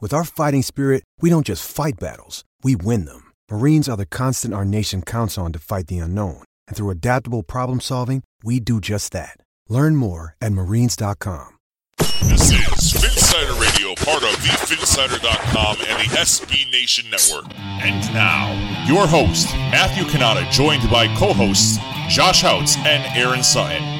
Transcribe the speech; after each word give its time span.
With 0.00 0.14
our 0.14 0.22
fighting 0.22 0.62
spirit, 0.62 1.02
we 1.20 1.28
don't 1.28 1.44
just 1.44 1.68
fight 1.68 1.98
battles, 1.98 2.44
we 2.62 2.76
win 2.76 3.04
them. 3.04 3.32
Marines 3.50 3.88
are 3.88 3.96
the 3.96 4.06
constant 4.06 4.54
our 4.54 4.64
nation 4.64 5.02
counts 5.02 5.36
on 5.36 5.52
to 5.52 5.58
fight 5.58 5.88
the 5.88 5.98
unknown. 5.98 6.44
And 6.68 6.76
through 6.76 6.90
adaptable 6.90 7.42
problem 7.42 7.80
solving, 7.80 8.22
we 8.44 8.60
do 8.60 8.80
just 8.80 9.12
that. 9.12 9.40
Learn 9.68 9.96
more 9.96 10.36
at 10.40 10.52
marines.com. 10.52 11.48
This 11.98 12.52
is 12.52 12.92
Phinsider 12.94 13.60
Radio, 13.60 13.96
part 13.96 14.22
of 14.22 14.40
the 14.40 14.54
Phinsider.com 14.70 15.76
and 15.88 15.98
the 15.98 16.16
SB 16.16 16.70
Nation 16.70 17.10
Network. 17.10 17.52
And 17.58 18.00
now, 18.14 18.54
your 18.86 19.08
host, 19.08 19.52
Matthew 19.72 20.04
Cannata, 20.04 20.48
joined 20.52 20.88
by 20.90 21.08
co 21.18 21.32
hosts 21.32 21.78
Josh 22.08 22.44
Houtz 22.44 22.76
and 22.78 23.04
Aaron 23.18 23.42
Sutton. 23.42 23.97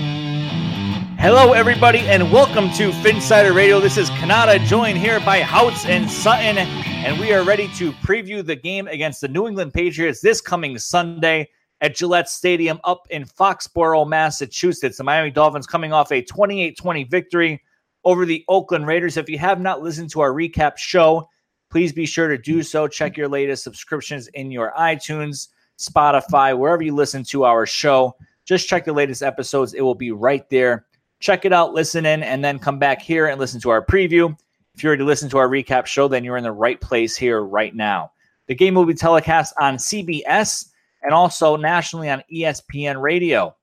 Hello, 1.21 1.53
everybody, 1.53 1.99
and 1.99 2.31
welcome 2.31 2.71
to 2.75 2.93
Phinsider 3.03 3.53
Radio. 3.53 3.81
This 3.81 3.97
is 3.97 4.09
Cannata, 4.09 4.65
joined 4.65 4.99
here 4.99 5.19
by 5.19 5.41
Houtz 5.41 5.85
and 5.85 6.09
Sutton, 6.09 6.59
and 6.59 7.19
we 7.19 7.33
are 7.33 7.43
ready 7.43 7.67
to 7.75 7.91
preview 7.91 8.47
the 8.47 8.55
game 8.55 8.87
against 8.87 9.21
the 9.21 9.27
New 9.27 9.49
England 9.49 9.75
Patriots 9.75 10.21
this 10.21 10.41
coming 10.41 10.79
Sunday 10.79 11.49
at 11.81 11.97
Gillette 11.97 12.29
Stadium 12.29 12.79
up 12.85 13.09
in 13.11 13.25
Foxborough, 13.25 14.09
Massachusetts. 14.09 14.99
The 14.99 15.03
Miami 15.03 15.33
Dolphins 15.33 15.67
coming 15.67 15.93
off 15.93 16.13
a 16.13 16.23
28 16.23 16.79
20 16.79 17.05
victory 17.05 17.61
over 18.05 18.25
the 18.25 18.45
Oakland 18.47 18.87
Raiders. 18.87 19.17
If 19.17 19.29
you 19.29 19.39
have 19.39 19.61
not 19.61 19.83
listened 19.83 20.11
to 20.11 20.21
our 20.21 20.31
recap 20.31 20.77
show, 20.77 21.29
please 21.69 21.93
be 21.93 22.07
sure 22.07 22.29
to 22.29 22.39
do 22.39 22.63
so. 22.63 22.87
Check 22.87 23.17
your 23.17 23.29
latest 23.29 23.65
subscriptions 23.65 24.29
in 24.29 24.53
your 24.53 24.73
iTunes, 24.79 25.49
Spotify, 25.81 26.57
wherever 26.57 26.85
you 26.85 26.95
listen 26.95 27.25
to 27.25 27.43
our 27.43 27.67
show. 27.67 28.15
Just 28.45 28.69
check 28.69 28.85
the 28.85 28.93
latest 28.93 29.25
episodes, 29.25 29.75
it 29.75 29.81
will 29.81 29.97
be 29.97 30.13
right 30.13 30.49
there 30.49 30.87
check 31.21 31.45
it 31.45 31.53
out, 31.53 31.75
listen 31.75 32.07
in, 32.07 32.23
and 32.23 32.45
then 32.45 32.59
come 32.59 32.79
back 32.79 33.03
here 33.03 33.27
and 33.27 33.41
listen 33.41 33.61
to 33.61 33.71
our 33.71 33.85
preview. 33.85 34.37
If 34.75 34.83
you 34.83 34.89
already 34.89 35.05
listened 35.05 35.31
to 35.33 35.39
our 35.39 35.49
recap 35.49 35.87
show, 35.87 36.09
then 36.09 36.25
you're 36.25 36.37
in 36.37 36.45
the 36.45 36.53
right 36.53 36.81
place 36.81 37.17
here 37.17 37.43
right 37.43 37.75
now. 37.75 38.13
The 38.47 38.55
game 38.55 38.75
will 38.75 38.85
be 38.85 38.95
telecast 38.95 39.53
on 39.61 39.77
CBS 39.77 40.71
and 41.03 41.13
also 41.13 41.57
nationally 41.57 42.11
on 42.11 42.23
ESPN 42.33 43.01
Radio. 43.01 43.55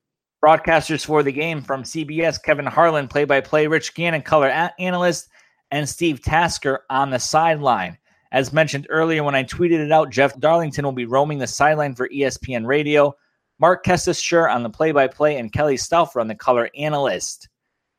Broadcasters 0.43 1.05
for 1.05 1.23
the 1.23 1.31
game 1.31 1.61
from 1.61 1.83
CBS 1.83 2.41
Kevin 2.41 2.65
Harlan, 2.65 3.07
play 3.07 3.25
by 3.25 3.41
play, 3.41 3.65
Rich 3.65 3.95
Gannon, 3.95 4.21
color 4.21 4.49
analyst, 4.77 5.29
and 5.71 5.87
Steve 5.87 6.21
Tasker 6.21 6.83
on 6.89 7.09
the 7.09 7.19
sideline. 7.19 7.97
As 8.31 8.53
mentioned 8.53 8.85
earlier 8.89 9.23
when 9.23 9.33
I 9.33 9.43
tweeted 9.43 9.79
it 9.79 9.91
out, 9.91 10.11
Jeff 10.11 10.37
Darlington 10.39 10.85
will 10.85 10.91
be 10.91 11.05
roaming 11.05 11.39
the 11.39 11.47
sideline 11.47 11.95
for 11.95 12.09
ESPN 12.09 12.65
Radio. 12.65 13.15
Marc 13.59 13.85
Kestecher 13.85 14.53
on 14.53 14.63
the 14.63 14.69
play 14.69 14.91
by 14.91 15.07
play, 15.07 15.37
and 15.37 15.51
Kelly 15.51 15.77
Stouffer 15.77 16.19
on 16.19 16.27
the 16.27 16.35
color 16.35 16.69
analyst. 16.77 17.49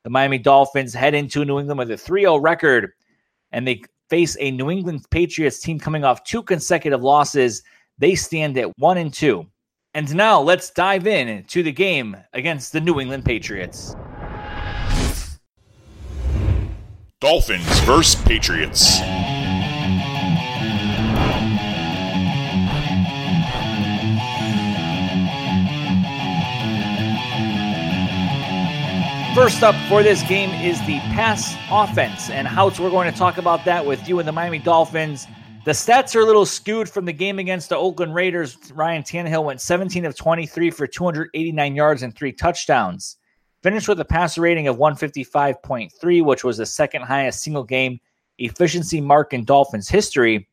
The 0.05 0.11
Miami 0.11 0.39
Dolphins 0.39 0.94
head 0.94 1.15
into 1.15 1.44
New 1.44 1.59
England 1.59 1.78
with 1.78 1.91
a 1.91 1.97
3 1.97 2.22
0 2.22 2.37
record, 2.37 2.93
and 3.53 3.66
they 3.66 3.83
face 4.09 4.37
a 4.39 4.50
New 4.50 4.71
England 4.71 5.05
Patriots 5.11 5.61
team 5.61 5.78
coming 5.78 6.05
off 6.05 6.25
two 6.25 6.43
consecutive 6.43 7.03
losses. 7.03 7.62
They 7.99 8.15
stand 8.15 8.59
at 8.59 8.77
1 8.78 8.99
and 8.99 9.12
2. 9.12 9.47
And 9.95 10.15
now 10.15 10.41
let's 10.41 10.71
dive 10.71 11.06
in 11.06 11.45
to 11.45 11.62
the 11.62 11.72
game 11.72 12.16
against 12.34 12.72
the 12.72 12.81
New 12.81 13.00
England 13.00 13.25
Patriots. 13.25 13.97
Dolphins 17.19 17.81
versus 17.81 18.22
Patriots. 18.22 19.00
First 29.36 29.62
up 29.62 29.74
for 29.91 30.02
this 30.02 30.22
game 30.22 30.48
is 30.64 30.78
the 30.86 30.98
pass 31.12 31.56
offense. 31.70 32.30
And 32.30 32.48
Houtz, 32.48 32.80
we're 32.80 32.88
going 32.88 33.12
to 33.12 33.19
talk 33.19 33.36
about 33.36 33.66
that 33.66 33.84
with 33.84 34.08
you 34.08 34.19
and 34.19 34.26
the 34.26 34.32
Miami 34.32 34.58
Dolphins. 34.58 35.26
The 35.66 35.72
stats 35.72 36.16
are 36.16 36.20
a 36.20 36.24
little 36.24 36.47
skewed 36.47 36.88
from 36.88 37.04
the 37.04 37.12
game 37.12 37.38
against 37.38 37.69
the 37.69 37.76
Oakland 37.76 38.14
Raiders. 38.14 38.56
Ryan 38.72 39.02
Tannehill 39.02 39.44
went 39.44 39.60
17 39.60 40.06
of 40.06 40.16
23 40.16 40.70
for 40.70 40.86
289 40.86 41.76
yards 41.76 42.02
and 42.02 42.16
three 42.16 42.32
touchdowns. 42.32 43.19
Finished 43.62 43.88
with 43.88 44.00
a 44.00 44.06
passer 44.06 44.41
rating 44.41 44.69
of 44.69 44.78
155.3, 44.78 46.24
which 46.24 46.42
was 46.42 46.56
the 46.56 46.64
second 46.64 47.03
highest 47.03 47.42
single 47.42 47.64
game 47.64 48.00
efficiency 48.38 49.03
mark 49.03 49.34
in 49.34 49.44
Dolphins 49.44 49.91
history. 49.91 50.48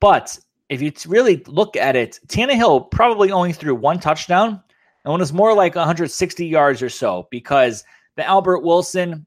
But 0.00 0.38
if 0.70 0.80
you 0.80 0.92
really 1.06 1.44
look 1.46 1.76
at 1.76 1.94
it, 1.94 2.20
Tannehill 2.26 2.90
probably 2.90 3.30
only 3.30 3.52
threw 3.52 3.74
one 3.74 4.00
touchdown 4.00 4.62
and 5.04 5.14
it 5.14 5.18
was 5.18 5.32
more 5.32 5.54
like 5.54 5.74
160 5.74 6.46
yards 6.46 6.82
or 6.82 6.88
so 6.88 7.26
because 7.30 7.84
the 8.16 8.26
Albert 8.26 8.60
Wilson 8.60 9.26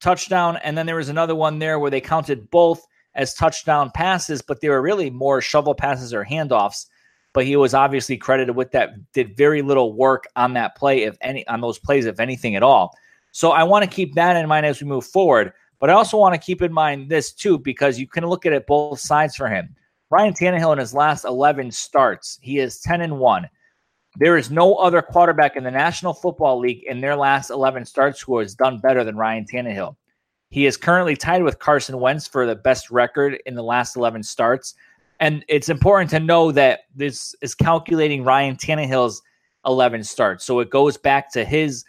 touchdown, 0.00 0.58
and 0.62 0.76
then 0.76 0.86
there 0.86 0.96
was 0.96 1.08
another 1.08 1.34
one 1.34 1.58
there 1.58 1.78
where 1.78 1.90
they 1.90 2.00
counted 2.00 2.50
both 2.50 2.86
as 3.14 3.34
touchdown 3.34 3.90
passes, 3.94 4.42
but 4.42 4.60
they 4.60 4.68
were 4.68 4.82
really 4.82 5.08
more 5.08 5.40
shovel 5.40 5.74
passes 5.74 6.12
or 6.12 6.24
handoffs. 6.24 6.86
But 7.32 7.46
he 7.46 7.56
was 7.56 7.74
obviously 7.74 8.16
credited 8.16 8.54
with 8.54 8.70
that, 8.72 9.12
did 9.12 9.36
very 9.36 9.62
little 9.62 9.92
work 9.92 10.26
on 10.36 10.54
that 10.54 10.76
play, 10.76 11.02
if 11.02 11.16
any, 11.20 11.46
on 11.48 11.60
those 11.60 11.78
plays, 11.78 12.06
if 12.06 12.20
anything 12.20 12.54
at 12.54 12.62
all. 12.62 12.96
So 13.32 13.50
I 13.50 13.64
want 13.64 13.82
to 13.84 13.90
keep 13.90 14.14
that 14.14 14.36
in 14.36 14.46
mind 14.46 14.66
as 14.66 14.80
we 14.80 14.86
move 14.86 15.04
forward. 15.04 15.52
But 15.80 15.90
I 15.90 15.94
also 15.94 16.16
want 16.16 16.34
to 16.34 16.40
keep 16.40 16.62
in 16.62 16.72
mind 16.72 17.08
this 17.08 17.32
too, 17.32 17.58
because 17.58 17.98
you 17.98 18.06
can 18.06 18.26
look 18.26 18.46
at 18.46 18.52
it 18.52 18.66
both 18.66 19.00
sides 19.00 19.34
for 19.34 19.48
him. 19.48 19.74
Ryan 20.10 20.34
Tannehill 20.34 20.72
in 20.72 20.78
his 20.78 20.94
last 20.94 21.24
11 21.24 21.72
starts, 21.72 22.38
he 22.40 22.58
is 22.58 22.80
10 22.80 23.00
and 23.00 23.18
1. 23.18 23.48
There 24.16 24.36
is 24.36 24.50
no 24.50 24.74
other 24.76 25.02
quarterback 25.02 25.56
in 25.56 25.64
the 25.64 25.70
National 25.70 26.14
Football 26.14 26.60
League 26.60 26.84
in 26.84 27.00
their 27.00 27.16
last 27.16 27.50
11 27.50 27.84
starts 27.84 28.20
who 28.20 28.38
has 28.38 28.54
done 28.54 28.78
better 28.78 29.02
than 29.02 29.16
Ryan 29.16 29.44
Tannehill. 29.44 29.96
He 30.50 30.66
is 30.66 30.76
currently 30.76 31.16
tied 31.16 31.42
with 31.42 31.58
Carson 31.58 31.98
Wentz 31.98 32.28
for 32.28 32.46
the 32.46 32.54
best 32.54 32.90
record 32.90 33.38
in 33.44 33.56
the 33.56 33.62
last 33.62 33.96
11 33.96 34.22
starts. 34.22 34.74
And 35.18 35.44
it's 35.48 35.68
important 35.68 36.10
to 36.10 36.20
know 36.20 36.52
that 36.52 36.80
this 36.94 37.34
is 37.42 37.56
calculating 37.56 38.22
Ryan 38.22 38.56
Tannehill's 38.56 39.20
11 39.66 40.04
starts. 40.04 40.44
So 40.44 40.60
it 40.60 40.70
goes 40.70 40.96
back 40.96 41.32
to 41.32 41.44
his 41.44 41.84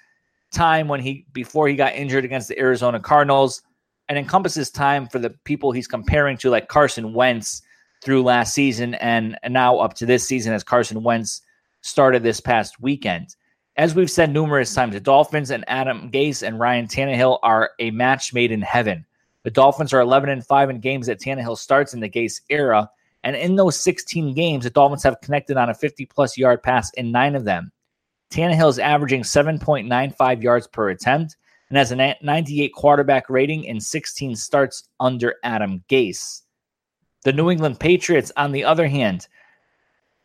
time 0.51 0.87
when 0.87 1.01
he 1.01 1.25
before 1.33 1.67
he 1.67 1.75
got 1.75 1.93
injured 1.93 2.25
against 2.25 2.47
the 2.47 2.57
Arizona 2.57 2.99
Cardinals 2.99 3.61
and 4.09 4.17
encompasses 4.17 4.71
time 4.71 5.07
for 5.07 5.19
the 5.19 5.31
people 5.43 5.71
he's 5.71 5.87
comparing 5.87 6.37
to 6.37 6.49
like 6.49 6.67
Carson 6.67 7.13
Wentz 7.13 7.61
through 8.03 8.23
last 8.23 8.53
season 8.53 8.95
and, 8.95 9.37
and 9.43 9.53
now 9.53 9.77
up 9.77 9.93
to 9.95 10.05
this 10.05 10.25
season 10.25 10.53
as 10.53 10.63
Carson 10.63 11.03
Wentz 11.03 11.41
started 11.85 12.23
this 12.23 12.41
past 12.41 12.81
weekend. 12.81 13.35
As 13.77 13.93
we've 13.93 14.09
said 14.09 14.31
numerous 14.31 14.73
times, 14.73 14.93
the 14.93 14.99
Dolphins 14.99 15.51
and 15.51 15.63
Adam 15.67 16.09
Gase 16.09 16.45
and 16.45 16.59
Ryan 16.59 16.87
Tannehill 16.87 17.39
are 17.43 17.71
a 17.79 17.91
match 17.91 18.33
made 18.33 18.51
in 18.51 18.61
heaven. 18.61 19.05
The 19.43 19.51
Dolphins 19.51 19.93
are 19.93 19.99
11 19.99 20.29
and 20.29 20.45
5 20.45 20.69
in 20.71 20.79
games 20.79 21.07
that 21.07 21.19
Tannehill 21.19 21.57
starts 21.57 21.93
in 21.93 21.99
the 21.99 22.09
Gase 22.09 22.41
era. 22.49 22.89
And 23.23 23.35
in 23.35 23.55
those 23.55 23.77
16 23.79 24.33
games, 24.33 24.63
the 24.63 24.69
Dolphins 24.69 25.03
have 25.03 25.21
connected 25.21 25.57
on 25.57 25.69
a 25.69 25.73
50 25.73 26.05
plus 26.07 26.37
yard 26.37 26.63
pass 26.63 26.91
in 26.93 27.11
nine 27.11 27.35
of 27.35 27.45
them. 27.45 27.71
Tannehill 28.31 28.69
is 28.69 28.79
averaging 28.79 29.21
7.95 29.21 30.41
yards 30.41 30.67
per 30.67 30.89
attempt 30.89 31.37
and 31.69 31.77
has 31.77 31.91
a 31.91 32.15
98 32.21 32.73
quarterback 32.73 33.29
rating 33.29 33.65
in 33.65 33.79
16 33.79 34.35
starts 34.35 34.89
under 34.99 35.35
Adam 35.43 35.83
Gase. 35.89 36.41
The 37.23 37.33
New 37.33 37.51
England 37.51 37.79
Patriots, 37.79 38.31
on 38.37 38.51
the 38.51 38.63
other 38.63 38.87
hand, 38.87 39.27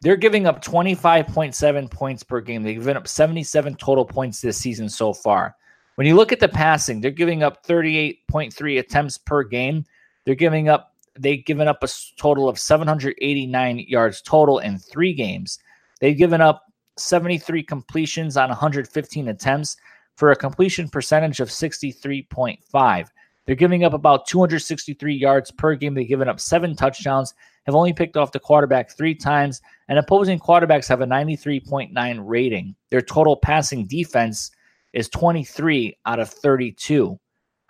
they're 0.02 0.16
giving 0.16 0.46
up 0.46 0.64
25.7 0.64 1.90
points 1.90 2.22
per 2.22 2.40
game. 2.40 2.62
They've 2.62 2.78
given 2.78 2.96
up 2.96 3.06
77 3.06 3.76
total 3.76 4.04
points 4.04 4.40
this 4.40 4.56
season 4.56 4.88
so 4.88 5.12
far. 5.12 5.54
When 5.96 6.06
you 6.06 6.16
look 6.16 6.32
at 6.32 6.40
the 6.40 6.48
passing, 6.48 7.00
they're 7.00 7.10
giving 7.10 7.42
up 7.42 7.66
38.3 7.66 8.78
attempts 8.78 9.18
per 9.18 9.42
game. 9.44 9.84
They're 10.24 10.34
giving 10.34 10.68
up 10.68 10.94
they've 11.18 11.44
given 11.44 11.68
up 11.68 11.82
a 11.82 11.88
total 12.16 12.48
of 12.48 12.58
789 12.58 13.84
yards 13.88 14.22
total 14.22 14.60
in 14.60 14.78
3 14.78 15.12
games. 15.12 15.58
They've 16.00 16.16
given 16.16 16.40
up 16.40 16.64
73 16.96 17.62
completions 17.62 18.36
on 18.36 18.48
115 18.48 19.28
attempts 19.28 19.76
for 20.16 20.30
a 20.30 20.36
completion 20.36 20.88
percentage 20.88 21.40
of 21.40 21.48
63.5. 21.48 23.08
They're 23.44 23.54
giving 23.54 23.84
up 23.84 23.92
about 23.92 24.26
263 24.26 25.14
yards 25.14 25.50
per 25.50 25.74
game. 25.74 25.94
They've 25.94 26.08
given 26.08 26.28
up 26.28 26.40
seven 26.40 26.76
touchdowns, 26.76 27.34
have 27.66 27.74
only 27.74 27.92
picked 27.92 28.16
off 28.16 28.32
the 28.32 28.40
quarterback 28.40 28.90
three 28.90 29.14
times, 29.14 29.60
and 29.88 29.98
opposing 29.98 30.38
quarterbacks 30.38 30.88
have 30.88 31.00
a 31.00 31.06
93.9 31.06 32.20
rating. 32.22 32.74
Their 32.90 33.02
total 33.02 33.36
passing 33.36 33.86
defense 33.86 34.50
is 34.92 35.08
23 35.08 35.96
out 36.06 36.18
of 36.18 36.28
32. 36.28 37.18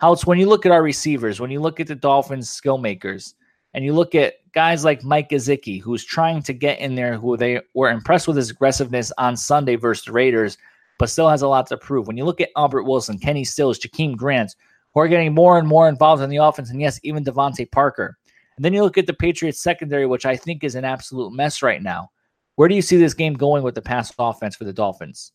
Houtz 0.01 0.25
when 0.25 0.39
you 0.39 0.47
look 0.47 0.65
at 0.65 0.71
our 0.71 0.81
receivers, 0.81 1.39
when 1.39 1.51
you 1.51 1.59
look 1.59 1.79
at 1.79 1.87
the 1.87 1.95
Dolphins 1.95 2.49
skill 2.49 2.77
makers, 2.77 3.35
and 3.73 3.85
you 3.85 3.93
look 3.93 4.15
at 4.15 4.35
guys 4.53 4.83
like 4.83 5.03
Mike 5.03 5.29
Gesicki, 5.29 5.79
who's 5.81 6.03
trying 6.03 6.41
to 6.43 6.53
get 6.53 6.79
in 6.79 6.95
there, 6.95 7.17
who 7.17 7.37
they 7.37 7.61
were 7.73 7.89
impressed 7.89 8.27
with 8.27 8.37
his 8.37 8.49
aggressiveness 8.49 9.11
on 9.17 9.37
Sunday 9.37 9.75
versus 9.75 10.05
the 10.05 10.11
Raiders, 10.11 10.57
but 10.99 11.09
still 11.09 11.29
has 11.29 11.41
a 11.41 11.47
lot 11.47 11.67
to 11.67 11.77
prove. 11.77 12.07
When 12.07 12.17
you 12.17 12.25
look 12.25 12.41
at 12.41 12.49
Albert 12.57 12.83
Wilson, 12.83 13.17
Kenny 13.17 13.43
Stills, 13.45 13.79
Jakeem 13.79 14.17
Grant, 14.17 14.55
who 14.93 14.99
are 14.99 15.07
getting 15.07 15.33
more 15.33 15.57
and 15.57 15.67
more 15.67 15.87
involved 15.87 16.21
in 16.21 16.29
the 16.29 16.37
offense, 16.37 16.69
and 16.69 16.81
yes, 16.81 16.99
even 17.03 17.23
DeVante 17.23 17.71
Parker. 17.71 18.17
And 18.55 18.65
then 18.65 18.73
you 18.73 18.83
look 18.83 18.97
at 18.97 19.07
the 19.07 19.13
Patriots 19.13 19.61
secondary, 19.61 20.05
which 20.05 20.25
I 20.25 20.35
think 20.35 20.63
is 20.63 20.75
an 20.75 20.85
absolute 20.85 21.31
mess 21.31 21.61
right 21.61 21.81
now. 21.81 22.09
Where 22.55 22.67
do 22.67 22.75
you 22.75 22.81
see 22.81 22.97
this 22.97 23.13
game 23.13 23.33
going 23.33 23.63
with 23.63 23.75
the 23.75 23.81
pass 23.81 24.13
offense 24.19 24.55
for 24.55 24.65
the 24.65 24.73
Dolphins? 24.73 25.31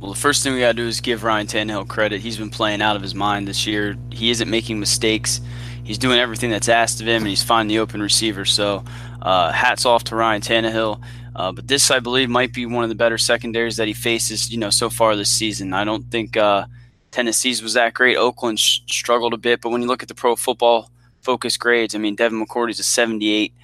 Well, 0.00 0.12
the 0.12 0.18
first 0.18 0.42
thing 0.42 0.54
we 0.54 0.60
got 0.60 0.72
to 0.72 0.74
do 0.74 0.86
is 0.86 1.00
give 1.00 1.24
Ryan 1.24 1.46
Tannehill 1.46 1.88
credit. 1.88 2.20
He's 2.20 2.36
been 2.36 2.50
playing 2.50 2.82
out 2.82 2.96
of 2.96 3.02
his 3.02 3.14
mind 3.14 3.46
this 3.46 3.66
year. 3.66 3.96
He 4.10 4.30
isn't 4.30 4.50
making 4.50 4.80
mistakes 4.80 5.40
he's 5.84 5.98
doing 5.98 6.18
everything 6.18 6.50
that's 6.50 6.68
asked 6.68 7.00
of 7.00 7.06
him, 7.06 7.22
and 7.22 7.28
he's 7.28 7.42
finding 7.42 7.68
the 7.68 7.80
open 7.80 8.02
receiver. 8.02 8.44
So, 8.44 8.82
uh, 9.22 9.52
hats 9.52 9.86
off 9.86 10.04
to 10.04 10.16
Ryan 10.16 10.42
Tannehill. 10.42 11.00
Uh, 11.36 11.52
but 11.52 11.68
this, 11.68 11.90
I 11.90 12.00
believe, 12.00 12.28
might 12.28 12.52
be 12.52 12.66
one 12.66 12.84
of 12.84 12.88
the 12.88 12.96
better 12.96 13.18
secondaries 13.18 13.76
that 13.76 13.86
he 13.86 13.94
faces, 13.94 14.50
you 14.50 14.58
know, 14.58 14.70
so 14.70 14.90
far 14.90 15.14
this 15.14 15.30
season. 15.30 15.72
I 15.72 15.84
don't 15.84 16.10
think 16.10 16.36
uh, 16.36 16.66
Tennessee's 17.10 17.62
was 17.62 17.74
that 17.74 17.94
great. 17.94 18.16
Oakland 18.16 18.58
sh- 18.58 18.80
struggled 18.88 19.34
a 19.34 19.38
bit, 19.38 19.60
but 19.60 19.70
when 19.70 19.82
you 19.82 19.88
look 19.88 20.02
at 20.02 20.08
the 20.08 20.14
Pro 20.14 20.36
Football 20.36 20.90
Focus 21.24 21.56
grades, 21.56 21.94
I 21.94 21.98
mean, 21.98 22.14
Devin 22.14 22.44
McCourty's 22.44 22.78
a 22.78 22.84
78. 22.84 23.54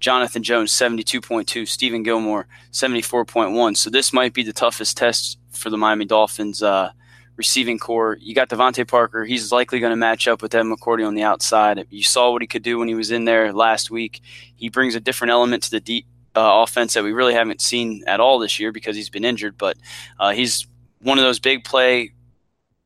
Jonathan 0.00 0.42
Jones, 0.42 0.72
72.2. 0.72 1.44
Stephon 1.62 2.02
Gilmore, 2.02 2.48
74.1. 2.72 3.76
So 3.76 3.88
this 3.88 4.12
might 4.12 4.34
be 4.34 4.42
the 4.42 4.52
toughest 4.52 4.96
test 4.96 5.38
for 5.50 5.70
the 5.70 5.76
Miami 5.78 6.04
Dolphins 6.04 6.62
uh, 6.62 6.90
receiving 7.36 7.78
corps. 7.78 8.18
You 8.20 8.34
got 8.34 8.48
DeVante 8.48 8.86
Parker. 8.88 9.24
He's 9.24 9.52
likely 9.52 9.78
going 9.78 9.92
to 9.92 9.96
match 9.96 10.26
up 10.26 10.42
with 10.42 10.50
Devin 10.50 10.74
McCourty 10.74 11.06
on 11.06 11.14
the 11.14 11.22
outside. 11.22 11.86
You 11.90 12.02
saw 12.02 12.32
what 12.32 12.42
he 12.42 12.48
could 12.48 12.64
do 12.64 12.78
when 12.78 12.88
he 12.88 12.96
was 12.96 13.12
in 13.12 13.26
there 13.26 13.52
last 13.52 13.90
week. 13.90 14.20
He 14.56 14.68
brings 14.68 14.94
a 14.96 15.00
different 15.00 15.30
element 15.30 15.62
to 15.64 15.70
the 15.70 15.80
deep 15.80 16.06
uh, 16.34 16.62
offense 16.62 16.94
that 16.94 17.04
we 17.04 17.12
really 17.12 17.34
haven't 17.34 17.60
seen 17.60 18.02
at 18.06 18.20
all 18.20 18.38
this 18.38 18.58
year 18.58 18.72
because 18.72 18.96
he's 18.96 19.10
been 19.10 19.24
injured. 19.24 19.56
But 19.56 19.76
uh, 20.18 20.32
he's 20.32 20.66
one 21.00 21.18
of 21.18 21.24
those 21.24 21.38
big 21.38 21.64
play, 21.64 22.12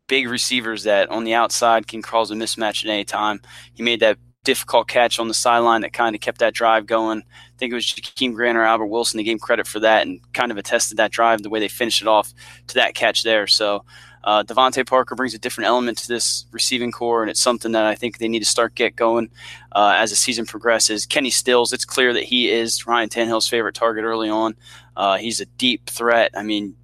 big 0.06 0.28
receivers 0.28 0.84
that 0.84 1.10
on 1.10 1.24
the 1.24 1.34
outside 1.34 1.86
can 1.86 2.02
cause 2.02 2.30
a 2.30 2.34
mismatch 2.34 2.84
at 2.84 2.90
any 2.90 3.04
time. 3.04 3.40
He 3.74 3.82
made 3.82 4.00
that 4.00 4.18
difficult 4.44 4.86
catch 4.86 5.18
on 5.18 5.26
the 5.26 5.34
sideline 5.34 5.80
that 5.80 5.92
kind 5.92 6.14
of 6.14 6.20
kept 6.20 6.38
that 6.38 6.54
drive 6.54 6.86
going. 6.86 7.18
I 7.20 7.58
think 7.58 7.72
it 7.72 7.74
was 7.74 7.84
Jakeem 7.84 8.32
Grant 8.32 8.56
or 8.56 8.62
Albert 8.62 8.86
Wilson. 8.86 9.18
They 9.18 9.24
gave 9.24 9.32
him 9.32 9.38
credit 9.40 9.66
for 9.66 9.80
that 9.80 10.06
and 10.06 10.20
kind 10.32 10.52
of 10.52 10.56
attested 10.56 10.98
that 10.98 11.10
drive 11.10 11.42
the 11.42 11.50
way 11.50 11.58
they 11.58 11.68
finished 11.68 12.00
it 12.00 12.08
off 12.08 12.32
to 12.68 12.74
that 12.74 12.94
catch 12.94 13.24
there. 13.24 13.48
So 13.48 13.84
uh, 14.22 14.44
DeVante 14.44 14.86
Parker 14.86 15.16
brings 15.16 15.34
a 15.34 15.38
different 15.38 15.66
element 15.66 15.98
to 15.98 16.08
this 16.08 16.46
receiving 16.52 16.92
corps, 16.92 17.22
and 17.22 17.30
it's 17.30 17.40
something 17.40 17.72
that 17.72 17.86
I 17.86 17.94
think 17.96 18.18
they 18.18 18.28
need 18.28 18.40
to 18.40 18.44
start 18.44 18.74
get 18.74 18.94
going 18.94 19.30
uh, 19.72 19.94
as 19.96 20.10
the 20.10 20.16
season 20.16 20.46
progresses. 20.46 21.06
Kenny 21.06 21.30
Stills, 21.30 21.72
it's 21.72 21.84
clear 21.84 22.12
that 22.12 22.24
he 22.24 22.50
is 22.50 22.86
Ryan 22.86 23.08
Tannehill's 23.08 23.48
favorite 23.48 23.74
target 23.74 24.04
early 24.04 24.28
on. 24.28 24.54
Uh, 24.96 25.16
he's 25.16 25.40
a 25.40 25.46
deep 25.46 25.86
threat. 25.86 26.30
I 26.36 26.42
mean, 26.42 26.76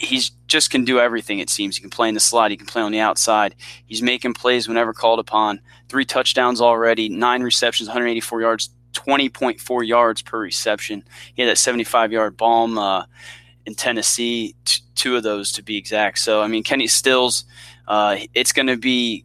he's 0.00 0.30
just 0.46 0.70
can 0.70 0.84
do 0.84 0.98
everything. 0.98 1.38
It 1.38 1.50
seems 1.50 1.76
he 1.76 1.80
can 1.80 1.90
play 1.90 2.08
in 2.08 2.14
the 2.14 2.20
slot, 2.20 2.50
he 2.50 2.56
can 2.56 2.66
play 2.66 2.82
on 2.82 2.92
the 2.92 3.00
outside. 3.00 3.54
He's 3.86 4.02
making 4.02 4.34
plays 4.34 4.66
whenever 4.66 4.92
called 4.92 5.18
upon. 5.18 5.60
Three 5.88 6.04
touchdowns 6.04 6.60
already, 6.60 7.08
nine 7.08 7.42
receptions, 7.42 7.88
184 7.88 8.40
yards. 8.40 8.70
20.4 8.92 9.86
yards 9.86 10.20
per 10.20 10.40
reception. 10.40 11.04
He 11.34 11.42
had 11.42 11.48
that 11.48 11.58
75 11.58 12.10
yard 12.10 12.36
bomb. 12.36 12.76
Uh, 12.76 13.04
in 13.66 13.74
Tennessee, 13.74 14.56
t- 14.64 14.82
two 14.94 15.16
of 15.16 15.22
those 15.22 15.52
to 15.52 15.62
be 15.62 15.76
exact. 15.76 16.18
So 16.18 16.40
I 16.40 16.48
mean, 16.48 16.62
Kenny 16.62 16.88
Stills, 16.88 17.44
uh, 17.86 18.18
it's 18.34 18.52
going 18.52 18.66
to 18.66 18.76
be 18.76 19.24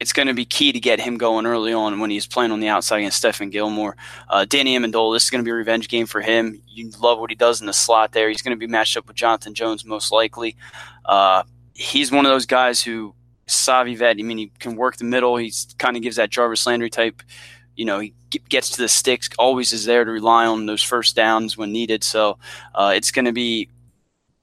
it's 0.00 0.12
going 0.12 0.28
to 0.28 0.34
be 0.34 0.44
key 0.44 0.72
to 0.72 0.80
get 0.80 0.98
him 0.98 1.18
going 1.18 1.46
early 1.46 1.72
on 1.72 2.00
when 2.00 2.10
he's 2.10 2.26
playing 2.26 2.50
on 2.50 2.60
the 2.60 2.68
outside 2.68 2.98
against 2.98 3.22
Stephon 3.22 3.50
Gilmore. 3.50 3.96
Uh, 4.28 4.46
Danny 4.46 4.76
Amendola, 4.76 5.14
this 5.14 5.24
is 5.24 5.30
going 5.30 5.44
to 5.44 5.48
be 5.48 5.50
a 5.50 5.54
revenge 5.54 5.88
game 5.88 6.06
for 6.06 6.20
him. 6.20 6.62
You 6.66 6.90
love 7.00 7.20
what 7.20 7.30
he 7.30 7.36
does 7.36 7.60
in 7.60 7.66
the 7.66 7.72
slot 7.72 8.12
there. 8.12 8.28
He's 8.28 8.42
going 8.42 8.56
to 8.56 8.58
be 8.58 8.66
matched 8.66 8.96
up 8.96 9.06
with 9.06 9.16
Jonathan 9.16 9.54
Jones 9.54 9.84
most 9.84 10.10
likely. 10.10 10.56
Uh, 11.04 11.42
he's 11.74 12.10
one 12.10 12.24
of 12.24 12.32
those 12.32 12.46
guys 12.46 12.82
who 12.82 13.14
savvy 13.46 13.94
vet. 13.94 14.16
I 14.18 14.22
mean, 14.22 14.38
he 14.38 14.52
can 14.58 14.74
work 14.74 14.96
the 14.96 15.04
middle. 15.04 15.36
He 15.36 15.52
kind 15.78 15.96
of 15.96 16.02
gives 16.02 16.16
that 16.16 16.30
Jarvis 16.30 16.66
Landry 16.66 16.90
type 16.90 17.22
you 17.80 17.86
know, 17.86 17.98
he 17.98 18.12
gets 18.50 18.68
to 18.70 18.82
the 18.82 18.88
sticks, 18.88 19.30
always 19.38 19.72
is 19.72 19.86
there 19.86 20.04
to 20.04 20.10
rely 20.10 20.44
on 20.44 20.66
those 20.66 20.82
first 20.82 21.16
downs 21.16 21.56
when 21.56 21.72
needed. 21.72 22.04
So 22.04 22.38
uh, 22.74 22.92
it's 22.94 23.10
going 23.10 23.24
to 23.24 23.32
be, 23.32 23.70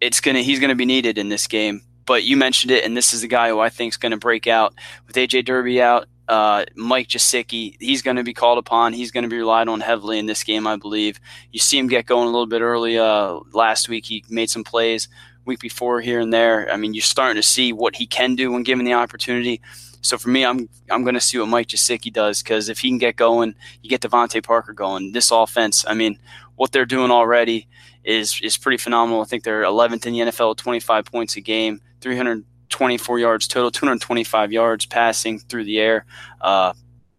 it's 0.02 0.22
going 0.22 0.34
to, 0.34 0.42
he's 0.42 0.60
going 0.60 0.70
to 0.70 0.76
be 0.76 0.86
needed 0.86 1.20
in 1.20 1.30
this 1.30 1.46
game. 1.46 1.84
But 2.08 2.24
you 2.24 2.38
mentioned 2.38 2.72
it, 2.72 2.84
and 2.84 2.98
this 2.98 3.14
is 3.14 3.22
the 3.22 3.28
guy 3.28 3.50
who 3.50 3.60
I 3.60 3.70
think 3.70 3.94
is 3.94 3.98
going 3.98 4.14
to 4.14 4.18
break 4.18 4.48
out 4.48 4.74
with 5.06 5.16
AJ 5.16 5.46
Derby 5.46 5.82
out. 5.82 6.08
Uh, 6.28 6.66
Mike 6.76 7.08
Gesicki, 7.08 7.78
he's 7.80 8.02
going 8.02 8.18
to 8.18 8.24
be 8.24 8.34
called 8.34 8.58
upon. 8.58 8.94
He's 8.94 9.12
going 9.12 9.24
to 9.24 9.30
be 9.30 9.38
relied 9.38 9.68
on 9.68 9.82
heavily 9.82 10.18
in 10.18 10.26
this 10.26 10.44
game, 10.44 10.66
I 10.66 10.76
believe. 10.76 11.20
You 11.52 11.60
see 11.60 11.78
him 11.78 11.88
get 11.88 12.06
going 12.06 12.28
a 12.28 12.32
little 12.32 12.48
bit 12.48 12.62
early. 12.62 12.98
Uh, 12.98 13.40
last 13.54 13.88
week, 13.88 14.06
he 14.06 14.26
made 14.30 14.50
some 14.50 14.64
plays. 14.64 15.08
Week 15.46 15.60
before, 15.62 16.02
here 16.02 16.20
and 16.20 16.34
there. 16.34 16.70
I 16.70 16.76
mean, 16.76 16.94
you're 16.94 17.02
starting 17.02 17.38
to 17.38 17.44
see 17.44 17.72
what 17.72 17.96
he 17.96 18.06
can 18.06 18.36
do 18.36 18.52
when 18.52 18.64
given 18.64 18.84
the 18.84 18.92
opportunity. 18.92 19.62
So 20.02 20.18
for 20.18 20.30
me, 20.30 20.46
I'm 20.46 20.70
I'm 20.90 21.04
going 21.04 21.16
to 21.16 21.22
see 21.22 21.38
what 21.38 21.48
Mike 21.48 21.68
Gesicki 21.68 22.12
does 22.12 22.44
because 22.44 22.68
if 22.70 22.80
he 22.80 22.90
can 22.90 22.98
get 22.98 23.16
going, 23.16 23.56
you 23.82 23.90
get 23.90 24.02
DeVante 24.02 24.44
Parker 24.44 24.74
going. 24.74 25.14
This 25.14 25.32
offense, 25.32 25.86
I 25.88 25.94
mean, 25.94 26.20
what 26.56 26.72
they're 26.72 26.86
doing 26.86 27.12
already 27.12 27.68
is 28.04 28.40
is 28.42 28.58
pretty 28.58 28.78
phenomenal. 28.78 29.22
I 29.22 29.26
think 29.26 29.44
they're 29.44 29.64
11th 29.64 30.06
in 30.06 30.14
the 30.14 30.20
NFL, 30.20 30.58
25 30.58 31.06
points 31.06 31.36
a 31.36 31.42
game, 31.42 31.82
324 32.02 33.20
yards 33.20 33.48
total, 33.48 33.72
225 33.72 34.52
yards 34.52 34.86
passing 34.86 35.40
through 35.40 35.64
the 35.64 35.80
air. 35.80 36.06
Uh, 36.42 36.74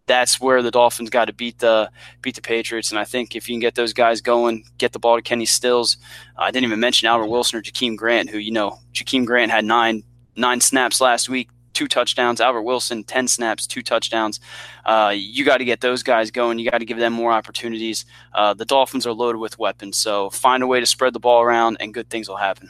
that's 0.05 0.41
where 0.41 0.63
the 0.63 0.71
Dolphins 0.71 1.11
got 1.11 1.25
to 1.25 1.33
beat 1.33 1.59
the 1.59 1.91
beat 2.21 2.35
the 2.35 2.41
Patriots. 2.41 2.89
And 2.89 2.99
I 2.99 3.05
think 3.05 3.35
if 3.35 3.47
you 3.47 3.53
can 3.53 3.59
get 3.59 3.75
those 3.75 3.93
guys 3.93 4.21
going, 4.21 4.65
get 4.79 4.91
the 4.91 4.99
ball 4.99 5.15
to 5.15 5.21
Kenny 5.21 5.45
Stills. 5.45 5.97
I 6.35 6.49
didn't 6.49 6.65
even 6.65 6.79
mention 6.79 7.07
Albert 7.07 7.27
Wilson 7.27 7.59
or 7.59 7.61
Jakeem 7.61 7.95
Grant, 7.95 8.29
who 8.29 8.39
you 8.39 8.51
know 8.51 8.79
Jakeem 8.93 9.25
Grant 9.25 9.51
had 9.51 9.65
nine 9.65 10.03
nine 10.35 10.61
snaps 10.61 10.99
last 10.99 11.29
week 11.29 11.49
two 11.79 11.87
touchdowns. 11.87 12.41
Albert 12.41 12.63
Wilson, 12.63 13.05
10 13.05 13.29
snaps, 13.29 13.65
two 13.65 13.81
touchdowns. 13.81 14.41
Uh, 14.85 15.13
you 15.15 15.45
got 15.45 15.59
to 15.59 15.65
get 15.65 15.79
those 15.79 16.03
guys 16.03 16.29
going. 16.29 16.59
You 16.59 16.69
got 16.69 16.79
to 16.79 16.85
give 16.85 16.97
them 16.97 17.13
more 17.13 17.31
opportunities. 17.31 18.05
Uh, 18.33 18.53
the 18.53 18.65
Dolphins 18.65 19.07
are 19.07 19.13
loaded 19.13 19.39
with 19.39 19.57
weapons, 19.57 19.95
so 19.95 20.29
find 20.29 20.61
a 20.61 20.67
way 20.67 20.81
to 20.81 20.85
spread 20.85 21.13
the 21.13 21.19
ball 21.19 21.41
around, 21.41 21.77
and 21.79 21.93
good 21.93 22.09
things 22.09 22.27
will 22.27 22.35
happen. 22.35 22.69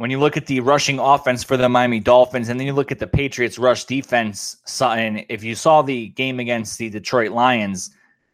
When 0.00 0.10
you 0.10 0.18
look 0.18 0.38
at 0.38 0.46
the 0.46 0.60
rushing 0.60 0.98
offense 0.98 1.44
for 1.44 1.58
the 1.58 1.68
Miami 1.68 2.00
Dolphins, 2.00 2.48
and 2.48 2.58
then 2.58 2.66
you 2.66 2.72
look 2.72 2.90
at 2.90 2.98
the 2.98 3.06
Patriots' 3.06 3.58
rush 3.58 3.84
defense, 3.84 4.56
and 4.80 5.26
if 5.28 5.44
you 5.44 5.54
saw 5.54 5.82
the 5.82 6.08
game 6.08 6.40
against 6.40 6.78
the 6.78 6.88
Detroit 6.88 7.32
Lions 7.32 7.90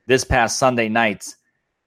this 0.06 0.23
past 0.23 0.61
Sunday 0.61 0.88
night, 0.88 1.35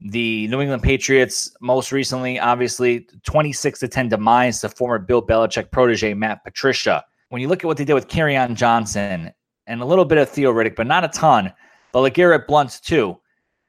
the 0.01 0.49
New 0.49 0.59
England 0.59 0.83
Patriots 0.83 1.55
most 1.61 1.93
recently, 1.93 2.37
obviously, 2.37 3.07
26 3.23 3.79
to 3.79 3.87
10 3.87 4.09
demise 4.09 4.59
to 4.59 4.67
former 4.67 4.99
Bill 4.99 5.25
Belichick 5.25 5.71
protege 5.71 6.13
Matt 6.13 6.43
Patricia 6.43 7.05
when 7.29 7.41
you 7.41 7.47
look 7.47 7.63
at 7.63 7.67
what 7.67 7.77
they 7.77 7.85
did 7.85 7.93
with 7.93 8.09
Kerryon 8.09 8.55
Johnson 8.55 9.31
and 9.65 9.81
a 9.81 9.85
little 9.85 10.03
bit 10.03 10.17
of 10.17 10.27
Theo 10.27 10.51
Riddick, 10.51 10.75
but 10.75 10.87
not 10.87 11.05
a 11.05 11.07
ton, 11.07 11.53
but 11.93 12.01
like 12.01 12.15
Garrett 12.15 12.47
Blount 12.47 12.81
too. 12.83 13.17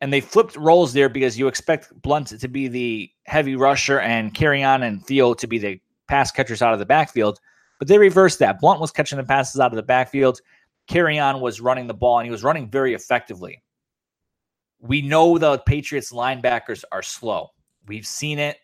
And 0.01 0.13
they 0.13 0.21
flipped 0.21 0.57
roles 0.57 0.93
there 0.93 1.09
because 1.09 1.39
you 1.39 1.47
expect 1.47 2.03
Blount 2.03 2.37
to 2.41 2.49
be 2.49 2.67
the 2.67 3.13
heavy 3.27 3.55
rusher 3.55 4.01
and 4.01 4.35
Kerryon 4.35 4.83
and 4.83 5.07
Theo 5.07 5.35
to 5.35 5.47
be 5.47 5.59
the 5.59 5.81
pass 6.11 6.33
catchers 6.33 6.61
out 6.61 6.73
of 6.73 6.81
the 6.81 6.87
backfield. 6.87 7.41
But 7.79 7.89
they 7.89 7.97
reversed 7.97 8.41
that. 8.41 8.61
Blount 8.61 8.81
was 8.81 8.91
catching 8.91 9.17
the 9.17 9.25
passes 9.25 9.61
out 9.61 9.73
of 9.73 9.77
the 9.77 9.83
backfield. 9.83 10.41
Kerryon 10.91 11.41
was 11.41 11.61
running 11.61 11.87
the 11.87 11.95
ball 11.95 12.19
and 12.19 12.27
he 12.27 12.31
was 12.33 12.43
running 12.43 12.69
very 12.69 12.95
effectively. 12.95 13.63
We 14.81 15.03
know 15.03 15.39
the 15.39 15.59
Patriots 15.59 16.13
linebackers 16.13 16.85
are 16.91 17.03
slow. 17.03 17.51
We've 17.87 18.07
seen 18.07 18.39
it 18.39 18.59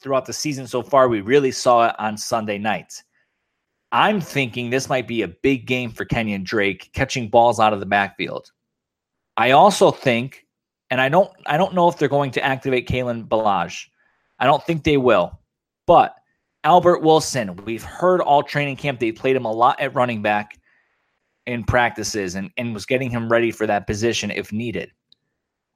throughout 0.00 0.26
the 0.26 0.32
season 0.32 0.66
so 0.66 0.82
far. 0.82 1.08
We 1.08 1.22
really 1.22 1.50
saw 1.50 1.88
it 1.88 1.96
on 1.98 2.16
Sunday 2.16 2.58
night. 2.58 3.02
I'm 3.90 4.20
thinking 4.20 4.70
this 4.70 4.88
might 4.88 5.08
be 5.08 5.22
a 5.22 5.28
big 5.28 5.66
game 5.66 5.90
for 5.90 6.04
Kenyon 6.04 6.44
Drake 6.44 6.90
catching 6.92 7.28
balls 7.28 7.58
out 7.58 7.72
of 7.72 7.80
the 7.80 7.86
backfield. 7.86 8.50
I 9.36 9.52
also 9.52 9.90
think, 9.90 10.46
and 10.90 11.00
I 11.00 11.08
don't 11.08 11.30
I 11.46 11.56
don't 11.56 11.74
know 11.74 11.88
if 11.88 11.98
they're 11.98 12.08
going 12.08 12.32
to 12.32 12.44
activate 12.44 12.88
Kalen 12.88 13.28
Ballage. 13.28 13.88
I 14.38 14.46
don't 14.46 14.64
think 14.64 14.84
they 14.84 14.96
will. 14.96 15.38
But 15.86 16.14
Albert 16.64 17.02
Wilson, 17.02 17.56
we've 17.64 17.82
heard 17.82 18.20
all 18.20 18.42
training 18.42 18.76
camp 18.76 19.00
they 19.00 19.10
played 19.10 19.34
him 19.34 19.44
a 19.44 19.52
lot 19.52 19.80
at 19.80 19.94
running 19.94 20.22
back 20.22 20.58
in 21.46 21.64
practices 21.64 22.36
and, 22.36 22.50
and 22.56 22.72
was 22.72 22.86
getting 22.86 23.10
him 23.10 23.28
ready 23.28 23.50
for 23.50 23.66
that 23.66 23.86
position 23.86 24.30
if 24.30 24.52
needed. 24.52 24.92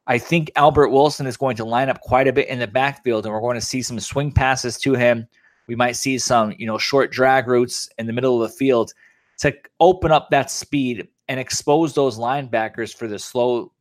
I 0.06 0.18
think 0.18 0.52
Albert 0.54 0.90
Wilson 0.90 1.26
is 1.26 1.36
going 1.36 1.56
to 1.56 1.64
line 1.64 1.88
up 1.88 2.00
quite 2.00 2.28
a 2.28 2.32
bit 2.32 2.48
in 2.48 2.60
the 2.60 2.68
backfield, 2.68 3.26
and 3.26 3.34
we're 3.34 3.40
going 3.40 3.56
to 3.56 3.60
see 3.60 3.82
some 3.82 3.98
swing 3.98 4.30
passes 4.30 4.78
to 4.78 4.94
him. 4.94 5.26
We 5.66 5.74
might 5.74 5.96
see 5.96 6.18
some, 6.18 6.54
you 6.56 6.66
know, 6.66 6.78
short 6.78 7.10
drag 7.10 7.48
routes 7.48 7.88
in 7.98 8.06
the 8.06 8.12
middle 8.12 8.40
of 8.40 8.48
the 8.48 8.56
field 8.56 8.92
to 9.38 9.52
open 9.80 10.12
up 10.12 10.30
that 10.30 10.52
speed 10.52 11.08
and 11.26 11.40
expose 11.40 11.92
those 11.92 12.18
linebackers 12.18 12.94
for 12.94 13.08
the 13.08 13.18
slow 13.18 13.72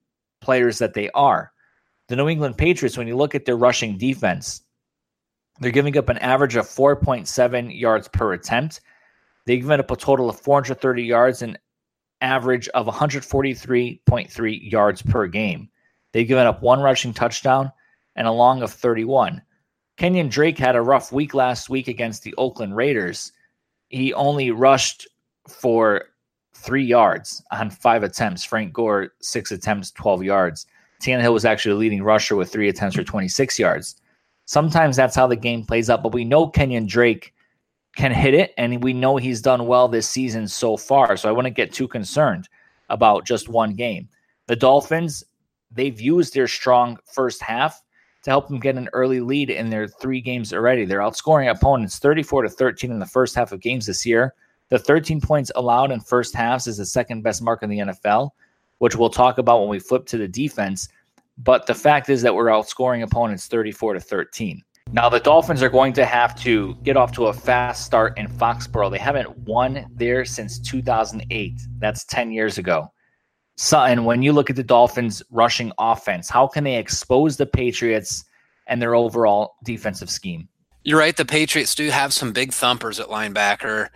players 0.41 0.79
that 0.79 0.95
they 0.95 1.12
are. 1.12 1.51
The 2.07 2.15
New 2.15 2.27
England 2.27 2.57
Patriots, 2.57 2.97
when 2.97 3.07
you 3.07 3.15
look 3.15 3.35
at 3.35 3.45
their 3.45 3.57
rushing 3.57 3.95
defense, 3.95 4.62
they're 5.59 5.71
giving 5.71 5.97
up 5.97 6.09
an 6.09 6.17
average 6.17 6.55
of 6.55 6.65
4.7 6.65 7.79
yards 7.79 8.07
per 8.07 8.33
attempt. 8.33 8.81
They've 9.45 9.62
given 9.62 9.79
up 9.79 9.91
a 9.91 9.95
total 9.95 10.29
of 10.29 10.39
430 10.39 11.03
yards 11.03 11.41
and 11.41 11.53
an 11.53 11.59
average 12.21 12.67
of 12.69 12.88
143.3 12.88 14.71
yards 14.71 15.01
per 15.01 15.27
game. 15.27 15.69
They've 16.12 16.27
given 16.27 16.47
up 16.47 16.62
one 16.62 16.81
rushing 16.81 17.13
touchdown 17.13 17.71
and 18.15 18.27
a 18.27 18.31
long 18.31 18.62
of 18.62 18.71
31. 18.71 19.41
Kenyon 19.97 20.27
Drake 20.27 20.57
had 20.57 20.75
a 20.75 20.81
rough 20.81 21.12
week 21.12 21.33
last 21.33 21.69
week 21.69 21.88
against 21.88 22.24
the 22.24 22.35
Oakland 22.38 22.75
Raiders. 22.75 23.31
He 23.89 24.13
only 24.13 24.51
rushed 24.51 25.07
for 25.47 26.05
three 26.53 26.83
yards 26.83 27.43
on 27.51 27.69
five 27.69 28.03
attempts. 28.03 28.43
Frank 28.43 28.74
Gore, 28.74 29.13
six 29.21 29.51
attempts, 29.51 29.91
12 29.91 30.24
yards. 30.24 30.65
Tannehill 31.01 31.33
was 31.33 31.45
actually 31.45 31.74
the 31.74 31.79
leading 31.79 32.03
rusher 32.03 32.35
with 32.35 32.51
three 32.51 32.67
attempts 32.67 32.95
for 32.95 33.03
26 33.03 33.59
yards. 33.59 34.01
Sometimes 34.46 34.96
that's 34.96 35.16
how 35.16 35.28
the 35.28 35.36
game 35.36 35.66
plays 35.66 35.90
out, 35.90 36.04
but 36.04 36.14
we 36.14 36.24
know 36.24 36.48
Kenyon 36.48 36.86
Drake 36.86 37.34
can 37.96 38.12
hit 38.12 38.34
it, 38.34 38.54
and 38.58 38.84
we 38.84 38.94
know 38.94 39.18
he's 39.18 39.42
done 39.42 39.68
well 39.68 39.88
this 39.88 40.08
season 40.08 40.48
so 40.48 40.78
far. 40.78 41.18
So 41.18 41.30
I 41.30 41.32
wouldn't 41.32 41.56
get 41.56 41.74
too 41.74 41.88
concerned 41.88 42.48
about 42.90 43.25
just 43.25 43.50
one 43.50 43.74
game. 43.74 44.08
The 44.48 44.56
Dolphins, 44.56 45.24
they've 45.72 46.00
used 46.00 46.34
their 46.34 46.48
strong 46.48 46.98
first 47.12 47.42
half 47.42 47.82
to 48.24 48.32
help 48.32 48.48
them 48.48 48.60
get 48.60 48.75
an 48.75 48.90
early 48.94 49.20
lead 49.20 49.50
in 49.50 49.70
their 49.70 49.88
three 49.88 50.20
games 50.20 50.54
already. 50.54 50.84
They're 50.84 51.00
outscoring 51.00 51.50
opponents 51.50 52.00
34 52.00 52.44
to 52.44 52.50
13 52.50 52.92
in 52.92 53.00
the 53.00 53.06
first 53.06 53.36
half 53.36 53.52
of 53.52 53.62
games 53.62 53.86
this 53.86 54.06
year. 54.06 54.34
The 54.70 54.80
13 54.80 55.22
points 55.22 55.52
allowed 55.56 55.92
in 55.92 56.00
first 56.00 56.36
halves 56.36 56.68
is 56.68 56.78
the 56.78 56.86
second 56.86 57.22
best 57.22 57.42
mark 57.44 57.62
in 57.62 57.70
the 57.70 57.80
NFL, 57.80 58.32
which 58.80 58.96
we'll 58.96 59.12
talk 59.12 59.38
about 59.38 59.60
when 59.60 59.70
we 59.70 59.80
flip 59.80 60.08
to 60.08 60.18
the 60.18 60.28
defense. 60.28 60.90
But 61.38 61.65
the 61.65 61.74
fact 61.74 62.10
is 62.10 62.22
that 62.22 62.34
we're 62.34 62.46
outscoring 62.46 63.04
opponents 63.04 63.48
34 63.48 63.96
to 63.96 64.00
13. 64.00 64.62
Now, 64.92 65.10
the 65.10 65.20
Dolphins 65.20 65.63
are 65.63 65.70
going 65.70 65.94
to 65.94 66.06
have 66.06 66.39
to 66.42 66.75
get 66.84 66.96
off 66.96 67.12
to 67.13 67.25
a 67.25 67.34
fast 67.34 67.86
start 67.86 68.18
in 68.18 68.27
Foxborough. 68.27 68.92
They 68.92 69.00
haven't 69.00 69.38
won 69.39 69.88
there 69.96 70.25
since 70.25 70.60
2008. 70.60 71.54
That's 71.80 72.06
10 72.06 72.32
years 72.32 72.58
ago. 72.58 72.92
Sutton, 73.58 74.06
when 74.06 74.22
you 74.22 74.32
look 74.32 74.50
at 74.50 74.56
the 74.56 74.63
Dolphins' 74.63 75.24
rushing 75.32 75.72
offense, 75.80 76.30
how 76.30 76.48
can 76.48 76.63
they 76.63 76.77
expose 76.77 77.36
the 77.36 77.46
Patriots 77.46 78.25
and 78.68 78.82
their 78.82 78.96
overall 78.96 79.56
defensive 79.63 80.10
scheme? 80.10 80.48
You're 80.84 81.00
right. 81.00 81.18
The 81.18 81.25
Patriots 81.25 81.74
do 81.74 81.89
have 81.89 82.13
some 82.13 82.32
big 82.32 82.54
thumpers 82.54 83.00
at 83.00 83.08
linebacker 83.08 83.89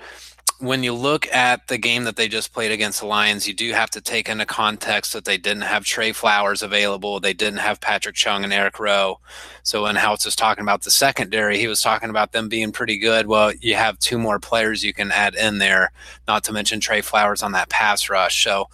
when 0.60 0.84
you 0.84 0.94
look 0.94 1.26
at 1.34 1.68
the 1.68 1.78
game 1.78 2.04
that 2.04 2.18
they 2.18 2.28
just 2.28 2.54
played 2.54 2.72
against 2.72 3.00
the 3.00 3.06
Lions, 3.08 3.48
you 3.48 3.54
do 3.54 3.72
have 3.72 3.90
to 3.92 4.02
take 4.02 4.28
into 4.28 4.46
context 4.46 5.14
that 5.14 5.24
they 5.24 5.38
didn't 5.38 5.64
have 5.64 5.86
Trey 5.86 6.12
Flowers 6.12 6.62
available. 6.62 7.22
They 7.22 7.34
didn't 7.34 7.60
have 7.60 7.80
Patrick 7.80 8.16
Chung 8.16 8.44
and 8.44 8.52
Eric 8.52 8.78
Rowe. 8.78 9.20
So 9.64 9.84
when 9.84 9.96
Houtz 9.96 10.26
was 10.26 10.36
talking 10.36 10.62
about 10.62 10.84
the 10.84 10.92
secondary, 10.92 11.58
he 11.58 11.68
was 11.68 11.82
talking 11.82 12.10
about 12.10 12.34
them 12.34 12.50
being 12.50 12.74
pretty 12.74 12.98
good. 12.98 13.28
Well, 13.28 13.54
you 13.62 13.76
have 13.76 14.00
two 14.00 14.18
more 14.18 14.38
players 14.38 14.84
you 14.84 14.94
can 14.94 15.12
add 15.12 15.34
in 15.36 15.60
there, 15.60 15.94
not 16.28 16.44
to 16.46 16.54
mention 16.54 16.82
Trey 16.82 17.02
Flowers 17.02 17.42
on 17.42 17.54
that 17.54 17.70
pass 17.70 18.10
rush. 18.10 18.44
So, 18.44 18.66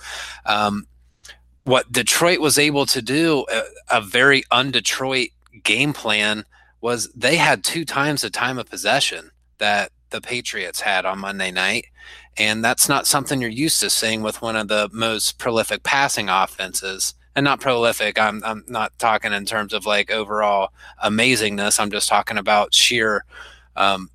um, 0.45 0.87
what 1.65 1.91
Detroit 1.91 2.39
was 2.39 2.57
able 2.57 2.85
to 2.87 3.01
do, 3.01 3.45
a, 3.51 3.97
a 3.97 4.01
very 4.01 4.43
un-Detroit 4.51 5.29
game 5.63 5.93
plan, 5.93 6.45
was 6.81 7.11
they 7.13 7.35
had 7.35 7.63
two 7.63 7.85
times 7.85 8.21
the 8.21 8.29
time 8.29 8.57
of 8.57 8.69
possession 8.69 9.31
that 9.57 9.91
the 10.15 10.21
Patriots 10.21 10.81
had 10.81 11.05
on 11.05 11.19
Monday 11.19 11.51
night. 11.51 11.87
And 12.37 12.63
that's 12.63 12.89
not 12.89 13.07
something 13.07 13.39
you're 13.39 13.49
used 13.49 13.79
to 13.81 13.89
seeing 13.89 14.21
with 14.21 14.41
one 14.41 14.55
of 14.55 14.67
the 14.67 14.89
most 14.91 15.37
prolific 15.37 15.83
passing 15.83 16.29
offenses. 16.29 17.13
And 17.35 17.43
not 17.43 17.59
prolific, 17.59 18.17
I'm, 18.17 18.41
I'm 18.45 18.63
not 18.67 18.97
talking 18.97 19.33
in 19.33 19.45
terms 19.45 19.73
of 19.73 19.85
like 19.85 20.09
overall 20.09 20.69
amazingness. 21.03 21.79
I'm 21.79 21.91
just 21.91 22.07
talking 22.07 22.37
about 22.37 22.73
sheer 22.73 23.25
um, 23.75 24.09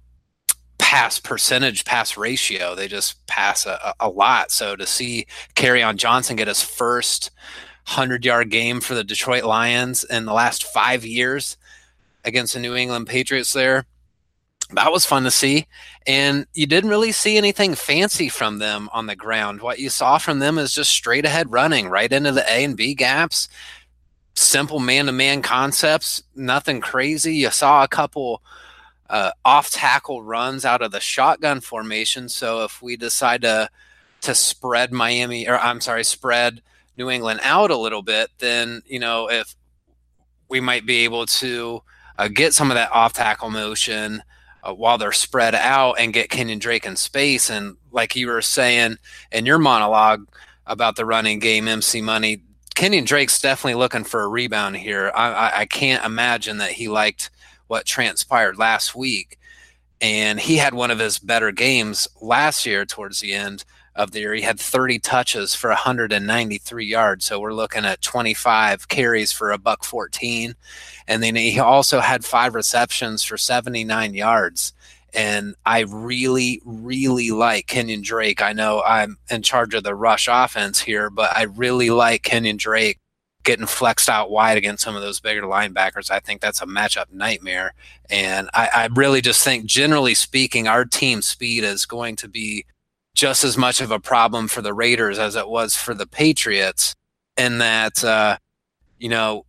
pass 0.78 1.18
percentage, 1.18 1.84
pass 1.84 2.16
ratio. 2.16 2.74
They 2.74 2.88
just 2.88 3.24
pass 3.26 3.66
a, 3.66 3.94
a 4.00 4.08
lot. 4.08 4.50
So 4.50 4.74
to 4.74 4.86
see 4.86 5.26
Kerryon 5.54 5.96
Johnson 5.96 6.36
get 6.36 6.48
his 6.48 6.62
first 6.62 7.30
100 7.86 8.24
yard 8.24 8.50
game 8.50 8.80
for 8.80 8.94
the 8.94 9.04
Detroit 9.04 9.44
Lions 9.44 10.04
in 10.04 10.24
the 10.24 10.32
last 10.32 10.64
five 10.64 11.04
years 11.04 11.58
against 12.24 12.54
the 12.54 12.60
New 12.60 12.74
England 12.74 13.06
Patriots 13.06 13.52
there 13.52 13.84
that 14.72 14.92
was 14.92 15.04
fun 15.06 15.24
to 15.24 15.30
see. 15.30 15.66
And 16.06 16.46
you 16.54 16.66
didn't 16.66 16.90
really 16.90 17.12
see 17.12 17.36
anything 17.36 17.74
fancy 17.74 18.28
from 18.28 18.58
them 18.58 18.88
on 18.92 19.06
the 19.06 19.16
ground. 19.16 19.60
What 19.60 19.78
you 19.78 19.90
saw 19.90 20.18
from 20.18 20.38
them 20.38 20.58
is 20.58 20.72
just 20.72 20.90
straight 20.90 21.24
ahead 21.24 21.50
running 21.50 21.88
right 21.88 22.12
into 22.12 22.32
the 22.32 22.44
A 22.50 22.64
and 22.64 22.76
B 22.76 22.94
gaps. 22.94 23.48
Simple 24.34 24.78
man 24.78 25.06
to 25.06 25.12
man 25.12 25.42
concepts, 25.42 26.22
nothing 26.34 26.80
crazy. 26.80 27.34
You 27.34 27.50
saw 27.50 27.82
a 27.82 27.88
couple 27.88 28.42
uh, 29.08 29.32
off 29.44 29.70
tackle 29.70 30.22
runs 30.22 30.64
out 30.64 30.82
of 30.82 30.92
the 30.92 31.00
shotgun 31.00 31.60
formation. 31.60 32.28
So 32.28 32.64
if 32.64 32.80
we 32.80 32.96
decide 32.96 33.42
to 33.42 33.68
to 34.22 34.34
spread 34.34 34.92
Miami 34.92 35.48
or 35.48 35.58
I'm 35.58 35.80
sorry, 35.80 36.04
spread 36.04 36.62
New 36.96 37.10
England 37.10 37.40
out 37.42 37.70
a 37.70 37.76
little 37.76 38.02
bit, 38.02 38.30
then 38.38 38.82
you 38.86 39.00
know 39.00 39.28
if 39.30 39.54
we 40.48 40.60
might 40.60 40.86
be 40.86 41.04
able 41.04 41.26
to 41.26 41.82
uh, 42.18 42.28
get 42.28 42.54
some 42.54 42.70
of 42.70 42.76
that 42.76 42.92
off 42.92 43.12
tackle 43.12 43.50
motion 43.50 44.22
uh, 44.62 44.72
while 44.72 44.98
they're 44.98 45.12
spread 45.12 45.54
out 45.54 45.94
and 45.98 46.12
get 46.12 46.30
Kenyon 46.30 46.58
Drake 46.58 46.86
in 46.86 46.96
space. 46.96 47.50
And 47.50 47.76
like 47.90 48.16
you 48.16 48.26
were 48.26 48.42
saying 48.42 48.96
in 49.32 49.46
your 49.46 49.58
monologue 49.58 50.26
about 50.66 50.96
the 50.96 51.06
running 51.06 51.38
game, 51.38 51.68
MC 51.68 52.00
Money, 52.00 52.42
Kenyon 52.74 53.04
Drake's 53.04 53.40
definitely 53.40 53.74
looking 53.74 54.04
for 54.04 54.22
a 54.22 54.28
rebound 54.28 54.76
here. 54.76 55.12
I, 55.14 55.32
I, 55.32 55.58
I 55.60 55.66
can't 55.66 56.04
imagine 56.04 56.58
that 56.58 56.72
he 56.72 56.88
liked 56.88 57.30
what 57.66 57.86
transpired 57.86 58.58
last 58.58 58.94
week. 58.94 59.38
And 60.00 60.40
he 60.40 60.56
had 60.56 60.72
one 60.72 60.90
of 60.90 60.98
his 60.98 61.18
better 61.18 61.52
games 61.52 62.08
last 62.22 62.64
year 62.64 62.86
towards 62.86 63.20
the 63.20 63.32
end 63.32 63.64
of 63.96 64.12
the 64.12 64.20
year. 64.20 64.34
He 64.34 64.42
had 64.42 64.60
30 64.60 64.98
touches 65.00 65.54
for 65.54 65.68
193 65.68 66.86
yards. 66.86 67.24
So 67.24 67.40
we're 67.40 67.52
looking 67.52 67.84
at 67.84 68.02
25 68.02 68.88
carries 68.88 69.32
for 69.32 69.50
a 69.50 69.58
buck 69.58 69.84
14. 69.84 70.54
And 71.08 71.22
then 71.22 71.36
he 71.36 71.58
also 71.58 72.00
had 72.00 72.24
five 72.24 72.54
receptions 72.54 73.22
for 73.22 73.36
79 73.36 74.14
yards. 74.14 74.72
And 75.12 75.56
I 75.66 75.80
really, 75.80 76.62
really 76.64 77.30
like 77.30 77.66
Kenyon 77.66 78.02
Drake. 78.02 78.40
I 78.42 78.52
know 78.52 78.82
I'm 78.82 79.18
in 79.28 79.42
charge 79.42 79.74
of 79.74 79.82
the 79.82 79.94
rush 79.94 80.28
offense 80.30 80.80
here, 80.80 81.10
but 81.10 81.36
I 81.36 81.44
really 81.44 81.90
like 81.90 82.22
Kenyon 82.22 82.56
Drake 82.56 82.98
getting 83.42 83.66
flexed 83.66 84.08
out 84.08 84.30
wide 84.30 84.58
against 84.58 84.84
some 84.84 84.94
of 84.94 85.02
those 85.02 85.18
bigger 85.18 85.42
linebackers. 85.42 86.10
I 86.10 86.20
think 86.20 86.40
that's 86.40 86.60
a 86.62 86.66
matchup 86.66 87.10
nightmare. 87.10 87.74
And 88.08 88.50
I, 88.54 88.68
I 88.72 88.88
really 88.94 89.20
just 89.20 89.42
think, 89.42 89.64
generally 89.64 90.14
speaking, 90.14 90.68
our 90.68 90.84
team 90.84 91.22
speed 91.22 91.64
is 91.64 91.86
going 91.86 92.16
to 92.16 92.28
be 92.28 92.66
just 93.20 93.44
as 93.44 93.58
much 93.58 93.82
of 93.82 93.90
a 93.90 94.00
problem 94.00 94.48
for 94.48 94.62
the 94.62 94.72
Raiders 94.72 95.18
as 95.18 95.36
it 95.36 95.46
was 95.46 95.76
for 95.76 95.92
the 95.92 96.06
Patriots. 96.06 96.94
In 97.36 97.58
that, 97.58 98.02
uh, 98.02 98.38
you 98.98 99.10
know, 99.10 99.44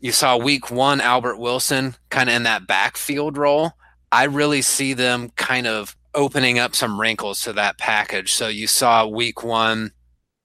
you 0.00 0.10
saw 0.10 0.36
week 0.36 0.72
one 0.72 1.00
Albert 1.00 1.38
Wilson 1.38 1.94
kind 2.10 2.28
of 2.28 2.34
in 2.34 2.42
that 2.42 2.66
backfield 2.66 3.38
role. 3.38 3.70
I 4.10 4.24
really 4.24 4.60
see 4.60 4.92
them 4.92 5.30
kind 5.36 5.68
of 5.68 5.96
opening 6.16 6.58
up 6.58 6.74
some 6.74 7.00
wrinkles 7.00 7.42
to 7.42 7.52
that 7.52 7.78
package. 7.78 8.32
So 8.32 8.48
you 8.48 8.66
saw 8.66 9.06
week 9.06 9.44
one 9.44 9.92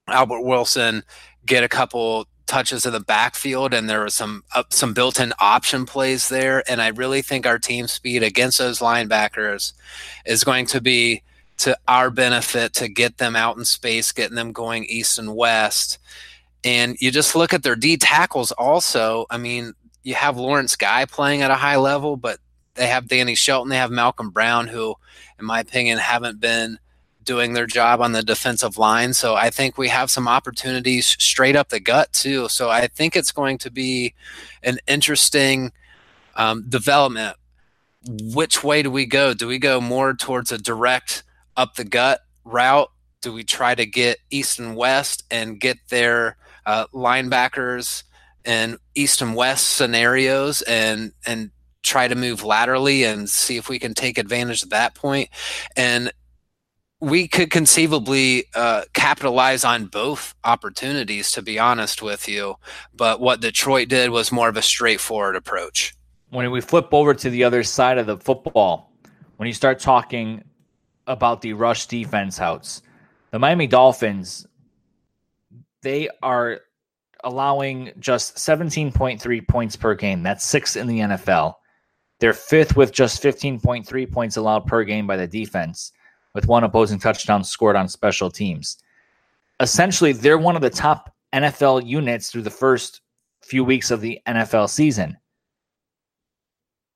Albert 0.07 0.41
Wilson 0.41 1.03
get 1.47 1.63
a 1.63 1.69
couple 1.69 2.27
touches 2.45 2.85
in 2.85 2.93
the 2.93 2.99
backfield, 2.99 3.73
and 3.73 3.89
there 3.89 4.03
was 4.03 4.13
some 4.13 4.43
uh, 4.53 4.63
some 4.69 4.93
built-in 4.93 5.33
option 5.39 5.87
plays 5.87 6.29
there. 6.29 6.63
And 6.69 6.79
I 6.79 6.89
really 6.89 7.23
think 7.23 7.47
our 7.47 7.57
team 7.57 7.87
speed 7.87 8.21
against 8.21 8.59
those 8.59 8.79
linebackers 8.79 9.73
is 10.27 10.43
going 10.43 10.67
to 10.67 10.79
be 10.79 11.23
to 11.61 11.77
our 11.87 12.09
benefit 12.09 12.73
to 12.73 12.87
get 12.87 13.19
them 13.19 13.35
out 13.35 13.55
in 13.55 13.63
space, 13.65 14.11
getting 14.11 14.35
them 14.35 14.51
going 14.51 14.83
east 14.85 15.19
and 15.19 15.35
west. 15.35 15.99
And 16.63 16.95
you 16.99 17.11
just 17.11 17.35
look 17.35 17.53
at 17.53 17.61
their 17.61 17.75
D 17.75 17.97
tackles 17.97 18.51
also. 18.51 19.27
I 19.29 19.37
mean, 19.37 19.73
you 20.01 20.15
have 20.15 20.37
Lawrence 20.37 20.75
Guy 20.75 21.05
playing 21.05 21.43
at 21.43 21.51
a 21.51 21.55
high 21.55 21.75
level, 21.75 22.17
but 22.17 22.39
they 22.73 22.87
have 22.87 23.07
Danny 23.07 23.35
Shelton, 23.35 23.69
they 23.69 23.77
have 23.77 23.91
Malcolm 23.91 24.31
Brown, 24.31 24.69
who, 24.69 24.95
in 25.37 25.45
my 25.45 25.59
opinion, 25.59 25.99
haven't 25.99 26.39
been 26.39 26.79
doing 27.23 27.53
their 27.53 27.67
job 27.67 28.01
on 28.01 28.13
the 28.13 28.23
defensive 28.23 28.79
line. 28.79 29.13
So 29.13 29.35
I 29.35 29.51
think 29.51 29.77
we 29.77 29.89
have 29.89 30.09
some 30.09 30.27
opportunities 30.27 31.05
straight 31.19 31.55
up 31.55 31.69
the 31.69 31.79
gut, 31.79 32.11
too. 32.11 32.49
So 32.49 32.71
I 32.71 32.87
think 32.87 33.15
it's 33.15 33.31
going 33.31 33.59
to 33.59 33.69
be 33.69 34.15
an 34.63 34.79
interesting 34.87 35.73
um, 36.35 36.67
development. 36.67 37.37
Which 38.07 38.63
way 38.63 38.81
do 38.81 38.89
we 38.89 39.05
go? 39.05 39.35
Do 39.35 39.45
we 39.45 39.59
go 39.59 39.79
more 39.79 40.15
towards 40.15 40.51
a 40.51 40.57
direct 40.57 41.21
up 41.58 41.75
the 41.75 41.84
gut 41.84 42.22
route? 42.43 42.89
Do 43.22 43.34
we 43.34 43.43
try 43.43 43.75
to 43.75 43.86
get 43.86 44.17
east 44.29 44.60
and 44.60 44.75
west 44.75 45.24
and 45.29 45.60
get 45.60 45.77
their 45.89 46.38
uh, 46.65 46.88
linebackers 46.88 48.03
in 48.46 48.77
east 48.96 49.22
and 49.22 49.36
west 49.36 49.75
scenarios 49.75 50.62
and 50.63 51.13
and 51.25 51.51
try 51.84 52.08
to 52.08 52.15
move 52.15 52.43
laterally 52.43 53.03
and 53.03 53.29
see 53.29 53.58
if 53.58 53.70
we 53.70 53.79
can 53.79 53.93
take 53.93 54.17
advantage 54.17 54.63
of 54.63 54.70
that 54.70 54.96
point. 54.96 55.29
And 55.75 56.12
we 57.00 57.27
could 57.27 57.50
conceivably 57.50 58.46
uh, 58.53 58.84
capitalize 58.93 59.63
on 59.63 59.88
both 59.88 60.36
opportunities, 60.43 61.31
to 61.31 61.41
be 61.41 61.58
honest 61.58 62.01
with 62.03 62.29
you. 62.29 62.55
But 62.93 63.20
what 63.20 63.41
Detroit 63.41 63.89
did 63.89 64.12
was 64.12 64.31
more 64.31 64.48
of 64.48 64.58
a 64.58 64.62
straightforward 64.62 65.36
approach. 65.36 65.96
When 66.29 66.50
we 66.51 66.62
flip 66.62 66.89
over 66.91 67.15
to 67.15 67.29
the 67.29 67.43
other 67.43 67.63
side 67.63 67.98
of 67.98 68.05
the 68.05 68.17
football, 68.17 68.93
when 69.38 69.48
you 69.48 69.53
start 69.53 69.79
talking 69.79 70.43
about 71.08 71.41
the 71.41 71.53
rush 71.53 71.88
defense 71.88 72.38
Houtz, 72.39 72.81
the 73.31 73.39
Miami 73.39 73.67
Dolphins, 73.67 74.48
they 75.81 76.10
are 76.22 76.62
allowing 77.24 77.91
just 78.00 78.36
17.3 78.36 79.48
points 79.48 79.75
per 79.75 79.96
game. 79.96 80.24
That's 80.24 80.46
six 80.46 80.75
in 80.75 80.88
the 80.88 81.00
NFL. 81.00 81.55
They're 82.20 82.34
fifth 82.34 82.75
with 82.75 82.91
just 82.91 83.22
15.3 83.24 84.12
points 84.12 84.38
allowed 84.38 84.67
per 84.67 84.84
game 84.84 85.08
by 85.08 85.17
the 85.17 85.27
defense, 85.27 85.91
with 86.34 86.48
one 86.48 86.63
opposing 86.63 87.00
touchdown 87.00 87.43
scored 87.43 87.75
on 87.75 87.88
special 87.88 88.29
teams. 88.29 88.77
Essentially, 89.60 90.13
they're 90.13 90.38
one 90.38 90.55
of 90.55 90.62
the 90.62 90.70
top 90.70 91.13
NFL 91.34 91.86
units 91.86 92.29
through 92.29 92.43
the 92.43 92.50
first 92.50 93.01
few 93.41 93.63
weeks 93.63 93.91
of 93.91 94.01
the 94.01 94.20
NFL 94.27 94.70
season. 94.70 95.17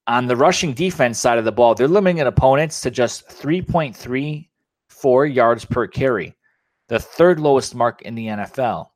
On 0.08 0.26
the 0.26 0.36
rushing 0.36 0.72
defense 0.72 1.18
side 1.18 1.38
of 1.38 1.44
the 1.44 1.52
ball, 1.52 1.74
they're 1.74 1.88
limiting 1.88 2.20
opponents 2.20 2.80
to 2.82 2.92
just 2.92 3.28
3.34 3.28 5.34
yards 5.34 5.64
per 5.64 5.88
carry, 5.88 6.36
the 6.88 7.00
third 7.00 7.40
lowest 7.40 7.74
mark 7.74 8.02
in 8.02 8.14
the 8.14 8.26
NFL. 8.26 8.90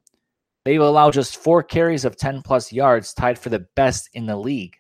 They 0.65 0.79
will 0.79 0.89
allow 0.89 1.11
just 1.11 1.39
four 1.39 1.65
carries 1.65 2.05
of 2.05 2.17
10 2.17 2.43
plus 2.43 2.73
yards, 2.73 3.13
tied 3.13 3.39
for 3.39 3.49
the 3.49 3.67
best 3.75 4.09
in 4.13 4.27
the 4.27 4.37
league. 4.37 4.77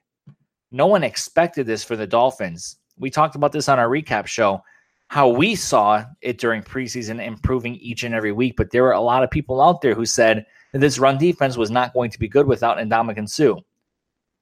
No 0.70 0.86
one 0.86 1.02
expected 1.02 1.66
this 1.66 1.82
for 1.82 1.96
the 1.96 2.06
Dolphins. 2.06 2.76
We 2.96 3.10
talked 3.10 3.34
about 3.34 3.50
this 3.50 3.68
on 3.68 3.80
our 3.80 3.88
recap 3.88 4.26
show, 4.26 4.62
how 5.08 5.28
we 5.28 5.56
saw 5.56 6.04
it 6.20 6.38
during 6.38 6.62
preseason 6.62 7.24
improving 7.24 7.74
each 7.76 8.04
and 8.04 8.14
every 8.14 8.30
week. 8.30 8.54
But 8.56 8.70
there 8.70 8.84
were 8.84 8.92
a 8.92 9.00
lot 9.00 9.24
of 9.24 9.30
people 9.30 9.60
out 9.60 9.80
there 9.80 9.96
who 9.96 10.06
said 10.06 10.46
that 10.72 10.78
this 10.78 11.00
run 11.00 11.18
defense 11.18 11.56
was 11.56 11.72
not 11.72 11.92
going 11.92 12.12
to 12.12 12.20
be 12.20 12.28
good 12.28 12.46
without 12.46 12.78
Ndamukong 12.78 13.28
Suh. 13.28 13.56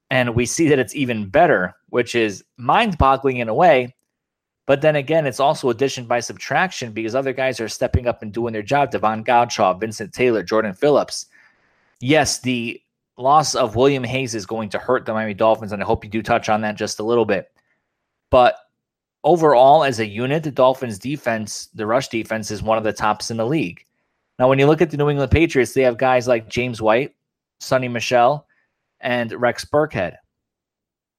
And 0.09 0.35
we 0.35 0.45
see 0.45 0.67
that 0.69 0.79
it's 0.79 0.95
even 0.95 1.29
better, 1.29 1.75
which 1.89 2.15
is 2.15 2.43
mind 2.57 2.97
boggling 2.97 3.37
in 3.37 3.49
a 3.49 3.53
way. 3.53 3.95
But 4.65 4.81
then 4.81 4.95
again, 4.95 5.25
it's 5.25 5.39
also 5.39 5.69
addition 5.69 6.05
by 6.05 6.19
subtraction 6.19 6.91
because 6.91 7.15
other 7.15 7.33
guys 7.33 7.59
are 7.59 7.67
stepping 7.67 8.07
up 8.07 8.21
and 8.21 8.31
doing 8.31 8.53
their 8.53 8.61
job. 8.61 8.91
Davon 8.91 9.23
Godchaux, 9.23 9.79
Vincent 9.79 10.13
Taylor, 10.13 10.43
Jordan 10.43 10.73
Phillips. 10.73 11.25
Yes, 11.99 12.39
the 12.39 12.81
loss 13.17 13.55
of 13.55 13.75
William 13.75 14.03
Hayes 14.03 14.35
is 14.35 14.45
going 14.45 14.69
to 14.69 14.79
hurt 14.79 15.05
the 15.05 15.13
Miami 15.13 15.33
Dolphins, 15.33 15.71
and 15.71 15.81
I 15.81 15.85
hope 15.85 16.03
you 16.03 16.09
do 16.09 16.21
touch 16.21 16.49
on 16.49 16.61
that 16.61 16.75
just 16.75 16.99
a 16.99 17.03
little 17.03 17.25
bit. 17.25 17.51
But 18.29 18.55
overall, 19.23 19.83
as 19.83 19.99
a 19.99 20.05
unit, 20.05 20.43
the 20.43 20.51
Dolphins 20.51 20.99
defense, 20.99 21.67
the 21.73 21.85
rush 21.85 22.07
defense, 22.07 22.51
is 22.51 22.63
one 22.63 22.77
of 22.77 22.83
the 22.83 22.93
tops 22.93 23.31
in 23.31 23.37
the 23.37 23.45
league. 23.45 23.83
Now, 24.37 24.47
when 24.47 24.59
you 24.59 24.67
look 24.67 24.81
at 24.81 24.89
the 24.89 24.97
New 24.97 25.09
England 25.09 25.31
Patriots, 25.31 25.73
they 25.73 25.81
have 25.81 25.97
guys 25.97 26.27
like 26.27 26.47
James 26.47 26.81
White, 26.81 27.15
Sony 27.59 27.91
Michel, 27.91 28.47
and 29.01 29.31
Rex 29.33 29.65
Burkhead. 29.65 30.15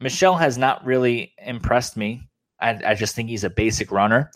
Michel 0.00 0.37
has 0.37 0.56
not 0.56 0.84
really 0.84 1.34
impressed 1.44 1.96
me. 1.96 2.28
I, 2.60 2.80
I 2.84 2.94
just 2.94 3.14
think 3.14 3.28
he's 3.28 3.44
a 3.44 3.50
basic 3.50 3.92
runner. 3.92 4.30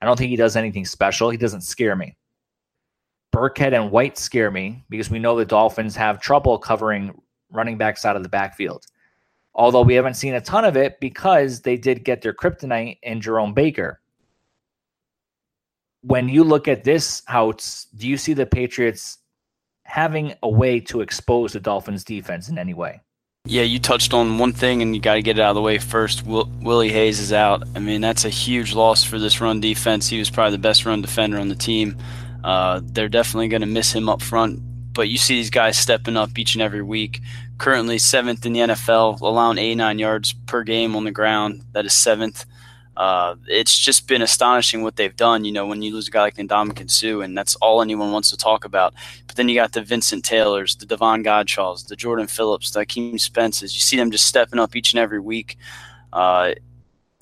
I 0.00 0.06
don't 0.06 0.16
think 0.16 0.30
he 0.30 0.36
does 0.36 0.56
anything 0.56 0.84
special. 0.84 1.30
He 1.30 1.36
doesn't 1.36 1.62
scare 1.62 1.96
me. 1.96 2.16
Burkhead 3.34 3.74
and 3.74 3.90
White 3.90 4.16
scare 4.16 4.50
me 4.50 4.84
because 4.88 5.10
we 5.10 5.18
know 5.18 5.36
the 5.36 5.44
Dolphins 5.44 5.96
have 5.96 6.20
trouble 6.20 6.58
covering 6.58 7.20
running 7.50 7.76
backs 7.76 8.04
out 8.04 8.16
of 8.16 8.22
the 8.22 8.28
backfield. 8.28 8.86
Although 9.54 9.82
we 9.82 9.94
haven't 9.94 10.14
seen 10.14 10.34
a 10.34 10.40
ton 10.40 10.64
of 10.64 10.76
it 10.76 11.00
because 11.00 11.60
they 11.60 11.76
did 11.76 12.04
get 12.04 12.22
their 12.22 12.32
kryptonite 12.32 12.98
in 13.02 13.20
Jerome 13.20 13.54
Baker. 13.54 14.00
When 16.02 16.28
you 16.28 16.44
look 16.44 16.68
at 16.68 16.84
this 16.84 17.22
house, 17.26 17.88
do 17.96 18.06
you 18.06 18.16
see 18.16 18.34
the 18.34 18.46
Patriots 18.46 19.18
having 19.88 20.34
a 20.42 20.48
way 20.48 20.78
to 20.78 21.00
expose 21.00 21.54
the 21.54 21.60
Dolphins 21.60 22.04
defense 22.04 22.48
in 22.48 22.58
any 22.58 22.74
way? 22.74 23.00
Yeah, 23.46 23.62
you 23.62 23.78
touched 23.78 24.12
on 24.12 24.36
one 24.36 24.52
thing, 24.52 24.82
and 24.82 24.94
you 24.94 25.00
got 25.00 25.14
to 25.14 25.22
get 25.22 25.38
it 25.38 25.40
out 25.40 25.50
of 25.50 25.54
the 25.54 25.62
way 25.62 25.78
first. 25.78 26.26
Will, 26.26 26.44
Willie 26.60 26.90
Hayes 26.90 27.18
is 27.18 27.32
out. 27.32 27.66
I 27.74 27.78
mean, 27.78 28.02
that's 28.02 28.26
a 28.26 28.28
huge 28.28 28.74
loss 28.74 29.02
for 29.02 29.18
this 29.18 29.40
run 29.40 29.60
defense. 29.60 30.06
He 30.06 30.18
was 30.18 30.28
probably 30.28 30.52
the 30.52 30.58
best 30.58 30.84
run 30.84 31.00
defender 31.00 31.38
on 31.38 31.48
the 31.48 31.54
team. 31.54 31.96
Uh, 32.44 32.82
they're 32.84 33.08
definitely 33.08 33.48
going 33.48 33.62
to 33.62 33.66
miss 33.66 33.90
him 33.90 34.10
up 34.10 34.20
front, 34.20 34.60
but 34.92 35.08
you 35.08 35.16
see 35.16 35.36
these 35.36 35.48
guys 35.48 35.78
stepping 35.78 36.18
up 36.18 36.38
each 36.38 36.54
and 36.54 36.62
every 36.62 36.82
week. 36.82 37.22
Currently 37.56 37.98
seventh 37.98 38.44
in 38.44 38.52
the 38.52 38.60
NFL, 38.60 39.22
allowing 39.22 39.56
89 39.56 39.98
yards 39.98 40.32
per 40.34 40.62
game 40.62 40.94
on 40.94 41.04
the 41.04 41.10
ground. 41.10 41.62
That 41.72 41.86
is 41.86 41.94
seventh. 41.94 42.44
Uh, 42.98 43.36
it's 43.46 43.78
just 43.78 44.08
been 44.08 44.22
astonishing 44.22 44.82
what 44.82 44.96
they've 44.96 45.14
done. 45.14 45.44
You 45.44 45.52
know, 45.52 45.66
when 45.66 45.82
you 45.82 45.94
lose 45.94 46.08
a 46.08 46.10
guy 46.10 46.22
like 46.22 46.34
Ndamukong 46.34 46.90
Suh, 46.90 47.20
and 47.20 47.38
that's 47.38 47.54
all 47.56 47.80
anyone 47.80 48.10
wants 48.10 48.28
to 48.30 48.36
talk 48.36 48.64
about. 48.64 48.92
But 49.28 49.36
then 49.36 49.48
you 49.48 49.54
got 49.54 49.72
the 49.72 49.82
Vincent 49.82 50.24
Taylors, 50.24 50.74
the 50.74 50.84
Davon 50.84 51.22
Godchauxs, 51.22 51.86
the 51.86 51.94
Jordan 51.94 52.26
Phillips, 52.26 52.72
the 52.72 52.80
Akeem 52.80 53.14
Spences. 53.14 53.74
You 53.74 53.80
see 53.80 53.96
them 53.96 54.10
just 54.10 54.26
stepping 54.26 54.58
up 54.58 54.74
each 54.74 54.92
and 54.92 54.98
every 54.98 55.20
week. 55.20 55.56
Uh, 56.12 56.54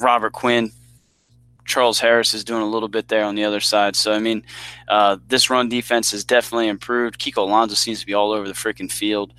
Robert 0.00 0.32
Quinn, 0.32 0.72
Charles 1.66 2.00
Harris 2.00 2.32
is 2.32 2.42
doing 2.42 2.62
a 2.62 2.70
little 2.70 2.88
bit 2.88 3.08
there 3.08 3.24
on 3.24 3.34
the 3.34 3.44
other 3.44 3.60
side. 3.60 3.96
So 3.96 4.12
I 4.12 4.18
mean, 4.18 4.44
uh, 4.88 5.18
this 5.28 5.50
run 5.50 5.68
defense 5.68 6.10
has 6.12 6.24
definitely 6.24 6.68
improved. 6.68 7.20
Kiko 7.20 7.38
Alonso 7.38 7.74
seems 7.74 8.00
to 8.00 8.06
be 8.06 8.14
all 8.14 8.32
over 8.32 8.48
the 8.48 8.54
freaking 8.54 8.90
field. 8.90 9.34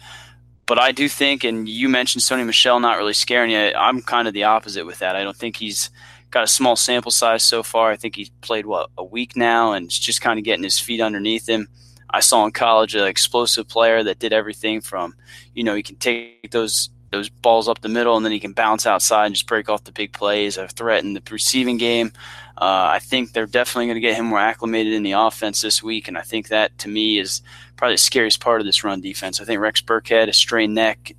But 0.68 0.78
I 0.78 0.92
do 0.92 1.10
think, 1.10 1.44
and 1.44 1.68
you 1.68 1.90
mentioned 1.90 2.22
Sony 2.22 2.46
Michel 2.46 2.80
not 2.80 2.98
really 2.98 3.14
scaring 3.14 3.50
you. 3.52 3.58
I'm 3.58 4.02
kind 4.04 4.28
of 4.28 4.36
the 4.36 4.44
opposite 4.44 4.86
with 4.86 5.00
that. 5.00 5.16
I 5.16 5.24
don't 5.24 5.36
think 5.36 5.56
he's 5.56 5.90
got 6.32 6.44
a 6.44 6.48
small 6.48 6.76
sample 6.76 7.12
size 7.12 7.44
so 7.44 7.64
far. 7.64 7.92
I 7.92 7.96
think 7.96 8.16
he's 8.16 8.30
played 8.42 8.66
what 8.66 8.90
a 8.98 9.04
week 9.04 9.36
now, 9.36 9.74
and 9.74 9.90
just 9.90 10.22
kind 10.22 10.40
of 10.40 10.46
getting 10.46 10.64
his 10.64 10.80
feet 10.80 11.02
underneath 11.02 11.48
him. 11.48 11.68
I 12.10 12.22
saw 12.22 12.46
in 12.46 12.52
college 12.52 12.96
an 12.96 13.06
explosive 13.06 13.68
player 13.68 14.04
that 14.04 14.20
did 14.20 14.34
everything 14.34 14.82
from, 14.82 15.16
you 15.54 15.64
know, 15.64 15.76
he 15.76 15.84
can 15.84 15.98
take 15.98 16.52
those 16.52 16.90
those 17.10 17.30
balls 17.30 17.70
up 17.70 17.80
the 17.80 17.88
middle, 17.90 18.18
and 18.18 18.26
then 18.26 18.34
he 18.34 18.40
can 18.40 18.52
bounce 18.52 18.86
outside 18.86 19.28
and 19.28 19.36
just 19.36 19.48
break 19.48 19.70
off 19.70 19.86
the 19.86 19.92
big 19.94 20.12
plays. 20.12 20.58
A 20.58 20.68
threat 20.68 21.04
in 21.04 21.14
the 21.14 21.24
receiving 21.32 21.78
game. 21.78 22.12
Uh, 22.58 22.90
I 22.92 23.00
think 23.00 23.32
they're 23.32 23.46
definitely 23.46 23.86
going 23.86 23.96
to 23.96 24.02
get 24.02 24.16
him 24.16 24.26
more 24.26 24.40
acclimated 24.40 24.94
in 24.94 25.04
the 25.04 25.14
offense 25.14 25.62
this 25.62 25.82
week, 25.82 26.08
and 26.08 26.18
I 26.18 26.22
think 26.22 26.50
that 26.50 26.78
to 26.80 26.90
me 26.90 27.20
is 27.20 27.42
probably 27.78 27.94
the 27.94 28.00
scariest 28.00 28.42
part 28.42 28.60
of 28.60 28.66
this 28.66 28.84
run 28.84 29.00
defense. 29.00 29.40
I 29.40 29.46
think 29.46 29.62
Rex 29.62 29.82
Burkhead, 29.82 30.28
a 30.28 30.34
strained 30.34 30.74
neck, 30.74 31.14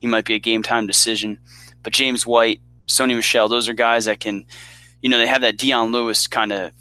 he 0.00 0.06
might 0.06 0.26
be 0.26 0.34
a 0.34 0.38
game 0.38 0.62
time 0.62 0.86
decision, 0.86 1.38
but 1.82 1.94
James 1.94 2.26
White, 2.26 2.60
Sony 2.86 3.16
Michel, 3.16 3.48
those 3.48 3.68
are 3.68 3.74
guys 3.74 4.04
that 4.04 4.20
can, 4.20 4.44
you 5.00 5.08
know, 5.08 5.18
they 5.18 5.26
have 5.26 5.42
that 5.42 5.56
Dion 5.56 5.92
Lewis 5.92 6.26
kind 6.26 6.52
of 6.52 6.72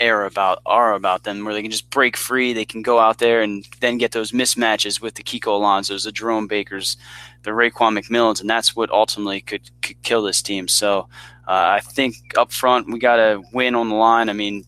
air 0.00 0.24
about 0.24 0.60
are 0.64 0.94
about 0.94 1.24
them 1.24 1.44
where 1.44 1.54
they 1.54 1.62
can 1.62 1.70
just 1.70 1.90
break 1.90 2.16
free. 2.16 2.52
They 2.52 2.64
can 2.64 2.82
go 2.82 2.98
out 2.98 3.18
there 3.18 3.42
and 3.42 3.66
then 3.80 3.98
get 3.98 4.12
those 4.12 4.32
mismatches 4.32 5.00
with 5.00 5.14
the 5.14 5.22
Kiko 5.22 5.60
Alonsos, 5.60 6.04
the 6.04 6.12
Jerome 6.12 6.46
Bakers, 6.46 6.96
the 7.42 7.50
Raekwon 7.50 7.98
McMillans, 7.98 8.40
and 8.40 8.48
that's 8.48 8.76
what 8.76 8.90
ultimately 8.90 9.40
could, 9.40 9.70
could 9.82 10.00
kill 10.02 10.22
this 10.22 10.42
team. 10.42 10.68
So 10.68 11.08
uh, 11.46 11.78
I 11.78 11.80
think 11.80 12.16
up 12.36 12.52
front 12.52 12.90
we 12.90 12.98
got 12.98 13.16
to 13.16 13.42
win 13.52 13.74
on 13.74 13.88
the 13.88 13.96
line. 13.96 14.28
I 14.28 14.34
mean, 14.34 14.64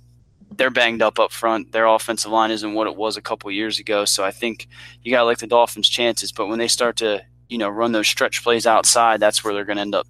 they're 0.56 0.70
banged 0.70 1.02
up 1.02 1.18
up 1.18 1.32
front. 1.32 1.72
Their 1.72 1.86
offensive 1.86 2.32
line 2.32 2.50
isn't 2.50 2.74
what 2.74 2.86
it 2.86 2.96
was 2.96 3.16
a 3.16 3.22
couple 3.22 3.50
years 3.50 3.78
ago. 3.78 4.04
So 4.04 4.24
I 4.24 4.30
think 4.30 4.68
you 5.02 5.12
got 5.12 5.20
to 5.20 5.24
like 5.24 5.38
the 5.38 5.46
Dolphins' 5.46 5.88
chances. 5.88 6.32
But 6.32 6.48
when 6.48 6.58
they 6.58 6.68
start 6.68 6.96
to 6.96 7.22
you 7.48 7.58
know 7.58 7.68
run 7.68 7.92
those 7.92 8.08
stretch 8.08 8.42
plays 8.42 8.66
outside, 8.66 9.20
that's 9.20 9.44
where 9.44 9.54
they're 9.54 9.64
going 9.64 9.76
to 9.76 9.82
end 9.82 9.94
up 9.94 10.08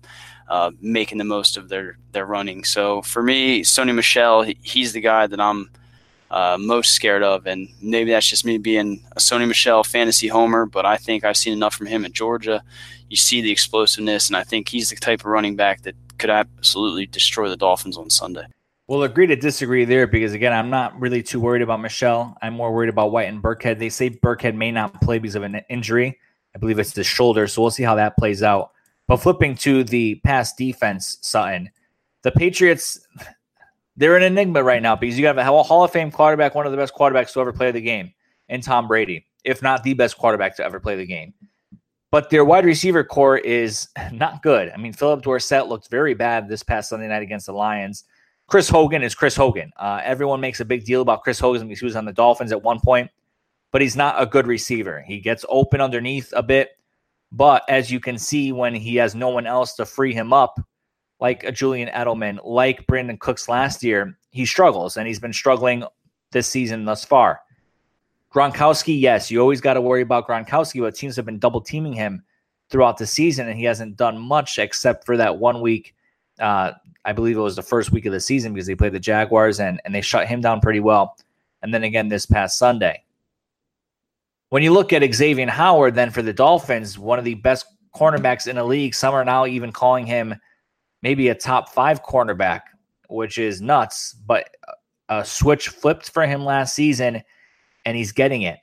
uh, 0.50 0.72
making 0.80 1.18
the 1.18 1.24
most 1.24 1.56
of 1.56 1.68
their 1.68 1.96
their 2.12 2.26
running. 2.26 2.64
So 2.64 3.02
for 3.02 3.22
me, 3.22 3.62
Sony 3.62 3.94
Michel, 3.94 4.42
he's 4.62 4.92
the 4.92 5.00
guy 5.00 5.26
that 5.28 5.40
I'm 5.40 5.70
uh, 6.30 6.58
most 6.60 6.92
scared 6.92 7.22
of, 7.22 7.46
and 7.46 7.68
maybe 7.80 8.10
that's 8.10 8.28
just 8.28 8.44
me 8.44 8.58
being 8.58 9.02
a 9.12 9.20
Sony 9.20 9.46
Michel 9.46 9.84
fantasy 9.84 10.26
homer. 10.26 10.66
But 10.66 10.84
I 10.84 10.96
think 10.96 11.24
I've 11.24 11.36
seen 11.36 11.52
enough 11.52 11.74
from 11.74 11.86
him 11.86 12.04
at 12.04 12.12
Georgia. 12.12 12.62
You 13.08 13.16
see 13.16 13.40
the 13.40 13.50
explosiveness, 13.50 14.28
and 14.28 14.36
I 14.36 14.42
think 14.42 14.68
he's 14.68 14.90
the 14.90 14.96
type 14.96 15.20
of 15.20 15.26
running 15.26 15.56
back 15.56 15.82
that 15.82 15.94
could 16.18 16.30
absolutely 16.30 17.06
destroy 17.06 17.48
the 17.48 17.56
Dolphins 17.56 17.96
on 17.96 18.10
Sunday. 18.10 18.44
We'll 18.88 19.04
agree 19.04 19.28
to 19.28 19.36
disagree 19.36 19.84
there 19.84 20.08
because 20.08 20.32
again, 20.32 20.52
I'm 20.52 20.68
not 20.68 20.98
really 20.98 21.22
too 21.22 21.38
worried 21.38 21.62
about 21.62 21.80
Michel. 21.80 22.36
I'm 22.42 22.54
more 22.54 22.72
worried 22.72 22.88
about 22.88 23.12
White 23.12 23.28
and 23.28 23.40
Burkhead. 23.40 23.78
They 23.78 23.88
say 23.88 24.10
Burkhead 24.10 24.56
may 24.56 24.72
not 24.72 25.00
play 25.00 25.20
because 25.20 25.36
of 25.36 25.44
an 25.44 25.60
injury. 25.68 26.18
I 26.56 26.58
believe 26.58 26.80
it's 26.80 26.90
the 26.90 27.04
shoulder, 27.04 27.46
so 27.46 27.62
we'll 27.62 27.70
see 27.70 27.84
how 27.84 27.94
that 27.94 28.16
plays 28.16 28.42
out. 28.42 28.72
But 29.10 29.16
flipping 29.16 29.56
to 29.56 29.82
the 29.82 30.20
pass 30.22 30.54
defense, 30.54 31.18
Sutton, 31.20 31.68
the 32.22 32.30
Patriots, 32.30 33.08
they're 33.96 34.16
an 34.16 34.22
enigma 34.22 34.62
right 34.62 34.80
now 34.80 34.94
because 34.94 35.18
you 35.18 35.26
have 35.26 35.36
a 35.36 35.42
Hall 35.42 35.82
of 35.82 35.90
Fame 35.90 36.12
quarterback, 36.12 36.54
one 36.54 36.64
of 36.64 36.70
the 36.70 36.78
best 36.78 36.94
quarterbacks 36.94 37.32
to 37.32 37.40
ever 37.40 37.52
play 37.52 37.72
the 37.72 37.80
game, 37.80 38.12
and 38.48 38.62
Tom 38.62 38.86
Brady, 38.86 39.26
if 39.42 39.62
not 39.62 39.82
the 39.82 39.94
best 39.94 40.16
quarterback 40.16 40.54
to 40.58 40.64
ever 40.64 40.78
play 40.78 40.94
the 40.94 41.06
game. 41.06 41.34
But 42.12 42.30
their 42.30 42.44
wide 42.44 42.64
receiver 42.64 43.02
corps 43.02 43.38
is 43.38 43.88
not 44.12 44.44
good. 44.44 44.70
I 44.72 44.76
mean, 44.76 44.92
Philip 44.92 45.22
Dorsett 45.22 45.66
looked 45.66 45.90
very 45.90 46.14
bad 46.14 46.48
this 46.48 46.62
past 46.62 46.90
Sunday 46.90 47.08
night 47.08 47.22
against 47.22 47.46
the 47.46 47.52
Lions. 47.52 48.04
Chris 48.46 48.68
Hogan 48.68 49.02
is 49.02 49.16
Chris 49.16 49.34
Hogan. 49.34 49.72
Uh, 49.76 50.00
everyone 50.04 50.40
makes 50.40 50.60
a 50.60 50.64
big 50.64 50.84
deal 50.84 51.02
about 51.02 51.24
Chris 51.24 51.40
Hogan 51.40 51.66
because 51.66 51.80
he 51.80 51.84
was 51.84 51.96
on 51.96 52.04
the 52.04 52.12
Dolphins 52.12 52.52
at 52.52 52.62
one 52.62 52.78
point. 52.78 53.10
but 53.72 53.82
he's 53.82 53.96
not 53.96 54.22
a 54.22 54.26
good 54.26 54.46
receiver. 54.46 55.02
He 55.04 55.18
gets 55.18 55.44
open 55.48 55.80
underneath 55.80 56.32
a 56.36 56.44
bit, 56.44 56.70
but 57.32 57.62
as 57.68 57.90
you 57.90 58.00
can 58.00 58.18
see, 58.18 58.52
when 58.52 58.74
he 58.74 58.96
has 58.96 59.14
no 59.14 59.28
one 59.28 59.46
else 59.46 59.74
to 59.76 59.86
free 59.86 60.12
him 60.12 60.32
up, 60.32 60.60
like 61.20 61.44
a 61.44 61.52
Julian 61.52 61.88
Edelman, 61.88 62.38
like 62.44 62.86
Brandin 62.86 63.18
Cooks 63.18 63.48
last 63.48 63.82
year, 63.82 64.16
he 64.30 64.46
struggles, 64.46 64.96
and 64.96 65.06
he's 65.06 65.20
been 65.20 65.32
struggling 65.32 65.84
this 66.32 66.48
season 66.48 66.84
thus 66.84 67.04
far. 67.04 67.40
Gronkowski, 68.34 68.98
yes, 68.98 69.30
you 69.30 69.40
always 69.40 69.60
got 69.60 69.74
to 69.74 69.80
worry 69.80 70.02
about 70.02 70.26
Gronkowski, 70.26 70.80
but 70.80 70.94
teams 70.94 71.16
have 71.16 71.26
been 71.26 71.38
double 71.38 71.60
teaming 71.60 71.92
him 71.92 72.22
throughout 72.70 72.96
the 72.96 73.06
season, 73.06 73.48
and 73.48 73.58
he 73.58 73.64
hasn't 73.64 73.96
done 73.96 74.18
much 74.18 74.58
except 74.58 75.04
for 75.04 75.16
that 75.16 75.38
one 75.38 75.60
week. 75.60 75.94
Uh, 76.38 76.72
I 77.04 77.12
believe 77.12 77.36
it 77.36 77.40
was 77.40 77.56
the 77.56 77.62
first 77.62 77.92
week 77.92 78.06
of 78.06 78.12
the 78.12 78.20
season 78.20 78.54
because 78.54 78.66
they 78.66 78.74
played 78.74 78.92
the 78.92 79.00
Jaguars 79.00 79.60
and, 79.60 79.80
and 79.84 79.94
they 79.94 80.00
shut 80.00 80.28
him 80.28 80.40
down 80.40 80.60
pretty 80.60 80.80
well. 80.80 81.16
And 81.62 81.74
then 81.74 81.84
again 81.84 82.08
this 82.08 82.26
past 82.26 82.58
Sunday. 82.58 83.04
When 84.50 84.64
you 84.64 84.72
look 84.72 84.92
at 84.92 85.14
Xavier 85.14 85.48
Howard, 85.48 85.94
then 85.94 86.10
for 86.10 86.22
the 86.22 86.32
Dolphins, 86.32 86.98
one 86.98 87.20
of 87.20 87.24
the 87.24 87.34
best 87.34 87.66
cornerbacks 87.94 88.48
in 88.48 88.56
the 88.56 88.64
league, 88.64 88.94
some 88.94 89.14
are 89.14 89.24
now 89.24 89.46
even 89.46 89.72
calling 89.72 90.06
him 90.06 90.34
maybe 91.02 91.28
a 91.28 91.34
top 91.34 91.70
five 91.70 92.02
cornerback, 92.02 92.62
which 93.08 93.38
is 93.38 93.60
nuts. 93.60 94.12
But 94.12 94.50
a 95.08 95.24
switch 95.24 95.68
flipped 95.68 96.10
for 96.10 96.26
him 96.26 96.44
last 96.44 96.74
season, 96.74 97.22
and 97.84 97.96
he's 97.96 98.10
getting 98.10 98.42
it. 98.42 98.58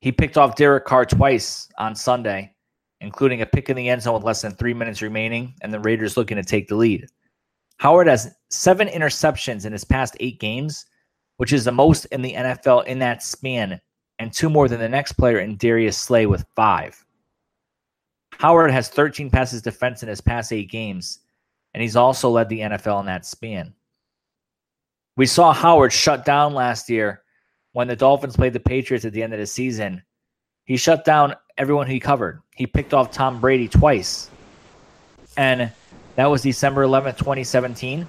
He 0.00 0.12
picked 0.12 0.38
off 0.38 0.54
Derek 0.54 0.84
Carr 0.84 1.06
twice 1.06 1.68
on 1.78 1.96
Sunday, 1.96 2.54
including 3.00 3.42
a 3.42 3.46
pick 3.46 3.68
in 3.68 3.76
the 3.76 3.88
end 3.88 4.02
zone 4.02 4.14
with 4.14 4.22
less 4.22 4.42
than 4.42 4.52
three 4.52 4.74
minutes 4.74 5.02
remaining, 5.02 5.54
and 5.62 5.72
the 5.72 5.80
Raiders 5.80 6.16
looking 6.16 6.36
to 6.36 6.44
take 6.44 6.68
the 6.68 6.76
lead. 6.76 7.06
Howard 7.78 8.06
has 8.06 8.32
seven 8.50 8.86
interceptions 8.86 9.66
in 9.66 9.72
his 9.72 9.84
past 9.84 10.16
eight 10.20 10.38
games, 10.38 10.86
which 11.38 11.52
is 11.52 11.64
the 11.64 11.72
most 11.72 12.04
in 12.06 12.22
the 12.22 12.34
NFL 12.34 12.86
in 12.86 13.00
that 13.00 13.22
span, 13.22 13.80
and 14.18 14.32
two 14.32 14.48
more 14.48 14.68
than 14.68 14.80
the 14.80 14.88
next 14.88 15.12
player 15.12 15.38
in 15.38 15.56
Darius 15.56 15.98
Slay 15.98 16.26
with 16.26 16.44
five. 16.54 17.04
Howard 18.38 18.70
has 18.70 18.88
13 18.88 19.30
passes 19.30 19.62
defense 19.62 20.02
in 20.02 20.08
his 20.08 20.20
past 20.20 20.52
eight 20.52 20.70
games, 20.70 21.20
and 21.72 21.82
he's 21.82 21.96
also 21.96 22.30
led 22.30 22.48
the 22.48 22.60
NFL 22.60 23.00
in 23.00 23.06
that 23.06 23.26
span. 23.26 23.74
We 25.16 25.26
saw 25.26 25.52
Howard 25.52 25.92
shut 25.92 26.24
down 26.24 26.54
last 26.54 26.90
year 26.90 27.22
when 27.74 27.88
the 27.88 27.96
Dolphins 27.96 28.36
played 28.36 28.52
the 28.52 28.60
Patriots 28.60 29.04
at 29.04 29.12
the 29.12 29.22
end 29.22 29.34
of 29.34 29.40
the 29.40 29.46
season, 29.46 30.02
he 30.64 30.76
shut 30.76 31.04
down 31.04 31.34
everyone 31.58 31.88
he 31.88 32.00
covered. 32.00 32.40
He 32.54 32.66
picked 32.66 32.94
off 32.94 33.10
Tom 33.10 33.40
Brady 33.40 33.68
twice. 33.68 34.30
And 35.36 35.70
that 36.14 36.26
was 36.26 36.42
December 36.42 36.86
11th, 36.86 37.18
2017. 37.18 38.06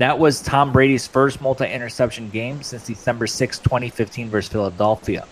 That 0.00 0.18
was 0.18 0.40
Tom 0.40 0.72
Brady's 0.72 1.06
first 1.06 1.42
multi 1.42 1.70
interception 1.70 2.30
game 2.30 2.62
since 2.62 2.86
December 2.86 3.26
6, 3.26 3.58
2015, 3.58 4.30
versus 4.30 4.50
Philadelphia. 4.50 5.26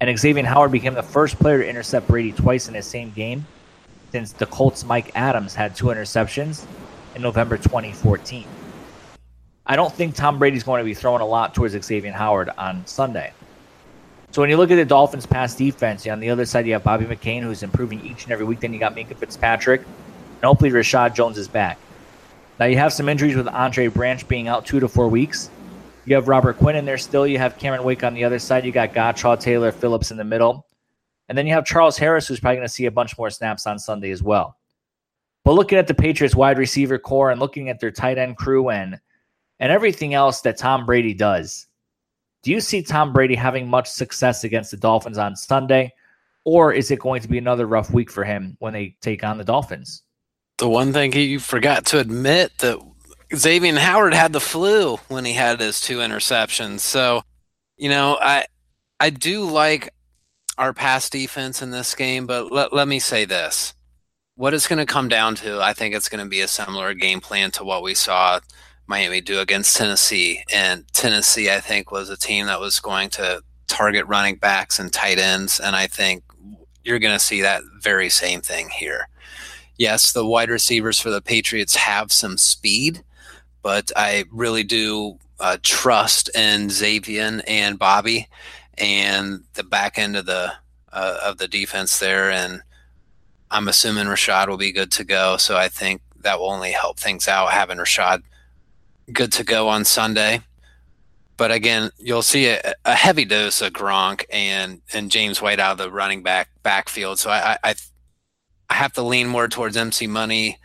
And 0.00 0.18
Xavier 0.18 0.44
Howard 0.44 0.72
became 0.72 0.94
the 0.94 1.04
first 1.04 1.38
player 1.38 1.58
to 1.58 1.68
intercept 1.68 2.08
Brady 2.08 2.32
twice 2.32 2.66
in 2.66 2.74
the 2.74 2.82
same 2.82 3.12
game 3.12 3.46
since 4.10 4.32
the 4.32 4.46
Colts' 4.46 4.84
Mike 4.84 5.12
Adams 5.14 5.54
had 5.54 5.76
two 5.76 5.86
interceptions 5.86 6.66
in 7.14 7.22
November 7.22 7.56
2014. 7.56 8.44
I 9.66 9.76
don't 9.76 9.92
think 9.92 10.16
Tom 10.16 10.40
Brady's 10.40 10.64
going 10.64 10.80
to 10.80 10.84
be 10.84 10.92
throwing 10.92 11.22
a 11.22 11.26
lot 11.26 11.54
towards 11.54 11.80
Xavier 11.80 12.10
Howard 12.10 12.50
on 12.58 12.84
Sunday. 12.88 13.32
So 14.32 14.42
when 14.42 14.50
you 14.50 14.56
look 14.56 14.72
at 14.72 14.76
the 14.76 14.84
Dolphins' 14.84 15.26
pass 15.26 15.54
defense, 15.54 16.04
on 16.08 16.18
the 16.18 16.30
other 16.30 16.44
side 16.44 16.66
you 16.66 16.72
have 16.72 16.82
Bobby 16.82 17.04
McCain, 17.04 17.42
who's 17.42 17.62
improving 17.62 18.04
each 18.04 18.24
and 18.24 18.32
every 18.32 18.46
week. 18.46 18.58
Then 18.58 18.72
you 18.72 18.80
got 18.80 18.96
Minkah 18.96 19.16
Fitzpatrick, 19.16 19.82
and 19.82 20.42
hopefully 20.42 20.72
Reshad 20.72 21.14
Jones 21.14 21.38
is 21.38 21.46
back. 21.46 21.78
Now 22.58 22.66
you 22.66 22.78
have 22.78 22.92
some 22.92 23.08
injuries 23.08 23.36
with 23.36 23.48
Andre 23.48 23.88
Branch 23.88 24.26
being 24.28 24.48
out 24.48 24.64
two 24.64 24.80
to 24.80 24.88
four 24.88 25.08
weeks. 25.08 25.50
You 26.06 26.14
have 26.14 26.28
Robert 26.28 26.56
Quinn 26.56 26.76
in 26.76 26.84
there 26.84 26.96
still. 26.98 27.26
You 27.26 27.38
have 27.38 27.58
Cameron 27.58 27.84
Wake 27.84 28.02
on 28.02 28.14
the 28.14 28.24
other 28.24 28.38
side. 28.38 28.64
You 28.64 28.72
got 28.72 28.94
Godchaux, 28.94 29.40
Taylor, 29.40 29.72
Phillips 29.72 30.10
in 30.10 30.16
the 30.16 30.24
middle. 30.24 30.66
And 31.28 31.36
then 31.36 31.46
you 31.46 31.52
have 31.52 31.66
Charles 31.66 31.98
Harris, 31.98 32.28
who's 32.28 32.40
probably 32.40 32.56
going 32.56 32.68
to 32.68 32.72
see 32.72 32.86
a 32.86 32.90
bunch 32.90 33.18
more 33.18 33.28
snaps 33.28 33.66
on 33.66 33.78
Sunday 33.78 34.10
as 34.10 34.22
well. 34.22 34.56
But 35.44 35.52
looking 35.52 35.78
at 35.78 35.86
the 35.86 35.94
Patriots 35.94 36.34
wide 36.34 36.58
receiver 36.58 36.98
corps 36.98 37.30
and 37.30 37.40
looking 37.40 37.68
at 37.68 37.80
their 37.80 37.90
tight 37.90 38.18
end 38.18 38.36
crew 38.36 38.70
and 38.70 38.98
and 39.58 39.72
everything 39.72 40.14
else 40.14 40.40
that 40.42 40.58
Tom 40.58 40.84
Brady 40.86 41.14
does. 41.14 41.66
Do 42.42 42.50
you 42.50 42.60
see 42.60 42.82
Tom 42.82 43.12
Brady 43.12 43.34
having 43.34 43.68
much 43.68 43.88
success 43.88 44.44
against 44.44 44.70
the 44.70 44.76
Dolphins 44.76 45.18
on 45.18 45.34
Sunday? 45.34 45.92
Or 46.44 46.72
is 46.72 46.90
it 46.90 47.00
going 47.00 47.22
to 47.22 47.28
be 47.28 47.38
another 47.38 47.66
rough 47.66 47.90
week 47.90 48.10
for 48.10 48.22
him 48.22 48.56
when 48.60 48.72
they 48.72 48.96
take 49.00 49.24
on 49.24 49.38
the 49.38 49.44
Dolphins? 49.44 50.02
The 50.58 50.68
one 50.68 50.92
thing 50.92 51.12
you 51.12 51.38
forgot 51.38 51.86
to 51.86 51.98
admit 51.98 52.52
that 52.58 52.78
Xavier 53.34 53.78
Howard 53.78 54.14
had 54.14 54.32
the 54.32 54.40
flu 54.40 54.96
when 55.08 55.24
he 55.24 55.32
had 55.32 55.60
his 55.60 55.80
two 55.80 55.98
interceptions. 55.98 56.80
So, 56.80 57.22
you 57.76 57.88
know, 57.88 58.18
I 58.20 58.46
I 58.98 59.10
do 59.10 59.44
like 59.44 59.92
our 60.58 60.72
pass 60.72 61.10
defense 61.10 61.60
in 61.60 61.70
this 61.70 61.94
game, 61.94 62.26
but 62.26 62.50
let, 62.50 62.72
let 62.72 62.88
me 62.88 62.98
say 62.98 63.24
this. 63.24 63.74
What 64.36 64.54
it's 64.54 64.68
going 64.68 64.78
to 64.78 64.86
come 64.86 65.08
down 65.08 65.34
to, 65.36 65.60
I 65.60 65.72
think 65.72 65.94
it's 65.94 66.08
going 66.08 66.24
to 66.24 66.30
be 66.30 66.40
a 66.40 66.48
similar 66.48 66.94
game 66.94 67.20
plan 67.20 67.50
to 67.52 67.64
what 67.64 67.82
we 67.82 67.94
saw 67.94 68.40
Miami 68.86 69.20
do 69.20 69.40
against 69.40 69.76
Tennessee. 69.76 70.42
And 70.52 70.84
Tennessee, 70.92 71.50
I 71.50 71.60
think, 71.60 71.90
was 71.90 72.10
a 72.10 72.16
team 72.16 72.46
that 72.46 72.60
was 72.60 72.80
going 72.80 73.10
to 73.10 73.42
target 73.66 74.06
running 74.06 74.36
backs 74.36 74.78
and 74.78 74.92
tight 74.92 75.18
ends. 75.18 75.58
And 75.60 75.74
I 75.74 75.86
think 75.86 76.22
you're 76.84 76.98
going 76.98 77.14
to 77.14 77.24
see 77.24 77.42
that 77.42 77.62
very 77.80 78.08
same 78.08 78.40
thing 78.40 78.68
here. 78.68 79.08
Yes, 79.78 80.12
the 80.12 80.26
wide 80.26 80.50
receivers 80.50 81.00
for 81.00 81.10
the 81.10 81.20
Patriots 81.20 81.76
have 81.76 82.10
some 82.12 82.38
speed, 82.38 83.02
but 83.62 83.90
I 83.94 84.24
really 84.30 84.64
do 84.64 85.18
uh, 85.38 85.58
trust 85.62 86.34
in 86.34 86.70
Xavier 86.70 87.42
and 87.46 87.78
Bobby 87.78 88.28
and 88.78 89.44
the 89.54 89.64
back 89.64 89.98
end 89.98 90.16
of 90.16 90.26
the 90.26 90.52
uh, 90.92 91.18
of 91.22 91.38
the 91.38 91.48
defense 91.48 91.98
there. 91.98 92.30
And 92.30 92.62
I'm 93.50 93.68
assuming 93.68 94.06
Reshad 94.06 94.48
will 94.48 94.56
be 94.56 94.72
good 94.72 94.90
to 94.92 95.04
go. 95.04 95.36
So 95.36 95.56
I 95.56 95.68
think 95.68 96.00
that 96.20 96.38
will 96.38 96.50
only 96.50 96.72
help 96.72 96.98
things 96.98 97.28
out 97.28 97.52
having 97.52 97.78
Reshad– 97.78 98.22
good 99.12 99.32
to 99.32 99.44
go 99.44 99.68
on 99.68 99.84
Sunday. 99.84 100.40
But 101.36 101.52
again, 101.52 101.90
you'll 101.98 102.22
see 102.22 102.48
a, 102.48 102.74
a, 102.84 102.94
heavy 102.94 103.26
dose 103.26 103.60
of 103.60 103.72
Gronk 103.72 104.24
and 104.30 104.80
and 104.94 105.10
James 105.10 105.42
White 105.42 105.60
out 105.60 105.72
of 105.72 105.78
the 105.78 105.90
running 105.90 106.22
back 106.22 106.48
backfield. 106.62 107.18
So 107.18 107.30
I, 107.30 107.58
I 107.62 107.74
I 108.68 108.74
have 108.74 108.92
to 108.94 109.02
lean 109.02 109.28
more 109.28 109.48
towards 109.48 109.76
MC 109.76 110.06
Money 110.06 110.58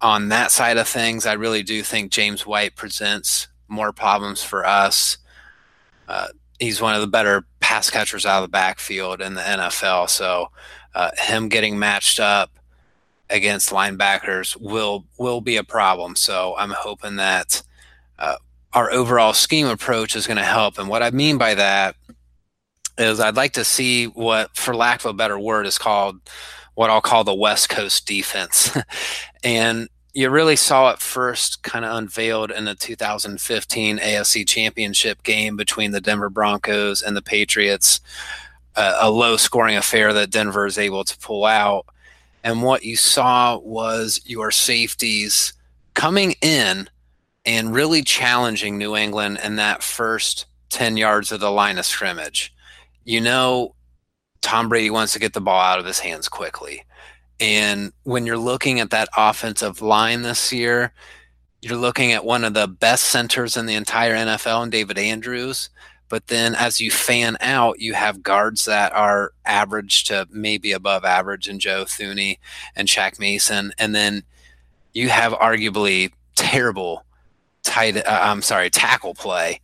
on 0.00 0.28
that 0.28 0.50
side 0.50 0.76
of 0.76 0.86
things. 0.86 1.26
I 1.26 1.32
really 1.34 1.62
do 1.62 1.82
think 1.82 2.12
James 2.12 2.46
White 2.46 2.76
presents 2.76 3.48
more 3.68 3.92
problems 3.92 4.42
for 4.42 4.66
us. 4.66 5.18
Uh, 6.06 6.28
he's 6.58 6.80
one 6.80 6.94
of 6.94 7.00
the 7.00 7.06
better 7.06 7.46
pass 7.60 7.90
catchers 7.90 8.26
out 8.26 8.42
of 8.42 8.48
the 8.48 8.52
backfield 8.52 9.20
in 9.20 9.34
the 9.34 9.40
NFL. 9.40 10.10
So 10.10 10.50
uh, 10.94 11.10
him 11.16 11.48
getting 11.48 11.78
matched 11.78 12.20
up 12.20 12.50
against 13.30 13.70
linebackers 13.70 14.56
will 14.60 15.06
will 15.18 15.40
be 15.40 15.56
a 15.56 15.64
problem. 15.64 16.14
So 16.14 16.54
I'm 16.58 16.70
hoping 16.70 17.16
that 17.16 17.62
uh, 18.18 18.36
our 18.74 18.90
overall 18.92 19.32
scheme 19.32 19.66
approach 19.66 20.14
is 20.14 20.26
going 20.26 20.36
to 20.36 20.44
help. 20.44 20.78
And 20.78 20.88
what 20.88 21.02
I 21.02 21.10
mean 21.10 21.38
by 21.38 21.54
that 21.54 21.96
is 22.98 23.20
I'd 23.20 23.36
like 23.36 23.54
to 23.54 23.64
see 23.64 24.06
what, 24.06 24.56
for 24.56 24.74
lack 24.74 25.00
of 25.00 25.06
a 25.06 25.14
better 25.14 25.38
word, 25.38 25.66
is 25.66 25.78
called 25.78 26.20
what 26.74 26.90
I'll 26.90 27.00
call 27.00 27.24
the 27.24 27.34
West 27.34 27.68
Coast 27.68 28.06
defense. 28.06 28.76
and 29.44 29.88
you 30.14 30.30
really 30.30 30.56
saw 30.56 30.90
it 30.90 31.00
first 31.00 31.62
kind 31.64 31.84
of 31.84 31.96
unveiled 31.96 32.52
in 32.52 32.66
the 32.66 32.74
2015 32.76 33.98
AFC 33.98 34.46
Championship 34.46 35.22
game 35.24 35.56
between 35.56 35.90
the 35.90 36.00
Denver 36.00 36.30
Broncos 36.30 37.02
and 37.02 37.16
the 37.16 37.22
Patriots, 37.22 38.00
uh, 38.76 38.98
a 39.00 39.10
low 39.10 39.36
scoring 39.36 39.76
affair 39.76 40.12
that 40.12 40.30
Denver 40.30 40.66
is 40.66 40.78
able 40.78 41.02
to 41.02 41.18
pull 41.18 41.44
out. 41.44 41.86
And 42.44 42.62
what 42.62 42.84
you 42.84 42.96
saw 42.96 43.58
was 43.58 44.20
your 44.24 44.52
safeties 44.52 45.52
coming 45.94 46.34
in 46.40 46.88
and 47.44 47.74
really 47.74 48.02
challenging 48.02 48.78
New 48.78 48.94
England 48.94 49.38
in 49.42 49.56
that 49.56 49.82
first 49.82 50.46
10 50.70 50.96
yards 50.96 51.32
of 51.32 51.40
the 51.40 51.50
line 51.50 51.78
of 51.78 51.86
scrimmage. 51.86 52.54
You 53.04 53.20
know, 53.20 53.74
Tom 54.44 54.68
Brady 54.68 54.90
wants 54.90 55.14
to 55.14 55.18
get 55.18 55.32
the 55.32 55.40
ball 55.40 55.60
out 55.60 55.78
of 55.78 55.86
his 55.86 55.98
hands 55.98 56.28
quickly. 56.28 56.84
And 57.40 57.92
when 58.04 58.26
you're 58.26 58.38
looking 58.38 58.78
at 58.78 58.90
that 58.90 59.08
offensive 59.16 59.82
line 59.82 60.22
this 60.22 60.52
year, 60.52 60.92
you're 61.62 61.78
looking 61.78 62.12
at 62.12 62.24
one 62.24 62.44
of 62.44 62.52
the 62.52 62.68
best 62.68 63.04
centers 63.04 63.56
in 63.56 63.64
the 63.66 63.74
entire 63.74 64.14
NFL, 64.14 64.62
and 64.62 64.70
David 64.70 64.98
Andrews. 64.98 65.70
But 66.10 66.26
then 66.26 66.54
as 66.54 66.80
you 66.80 66.90
fan 66.90 67.38
out, 67.40 67.80
you 67.80 67.94
have 67.94 68.22
guards 68.22 68.66
that 68.66 68.92
are 68.92 69.32
average 69.46 70.04
to 70.04 70.28
maybe 70.30 70.72
above 70.72 71.04
average 71.04 71.48
in 71.48 71.58
Joe 71.58 71.84
Thuney 71.84 72.38
and 72.76 72.86
Shaq 72.86 73.18
Mason. 73.18 73.72
And 73.78 73.94
then 73.94 74.22
you 74.92 75.08
have 75.08 75.32
arguably 75.32 76.12
terrible 76.36 77.04
tight, 77.62 77.96
uh, 77.96 78.02
I'm 78.06 78.42
sorry, 78.42 78.68
tackle 78.68 79.14
play. 79.14 79.60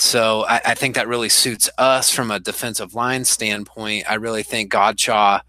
So 0.00 0.46
I, 0.46 0.60
I, 0.64 0.74
think 0.74 0.94
that 0.94 1.08
really 1.08 1.28
suits 1.28 1.68
us 1.76 2.10
from 2.10 2.30
a 2.30 2.40
defensive 2.40 2.94
line 2.94 3.26
standpoint. 3.26 4.10
I 4.10 4.14
really 4.14 4.42
think 4.42 4.72
Godchaux 4.72 5.42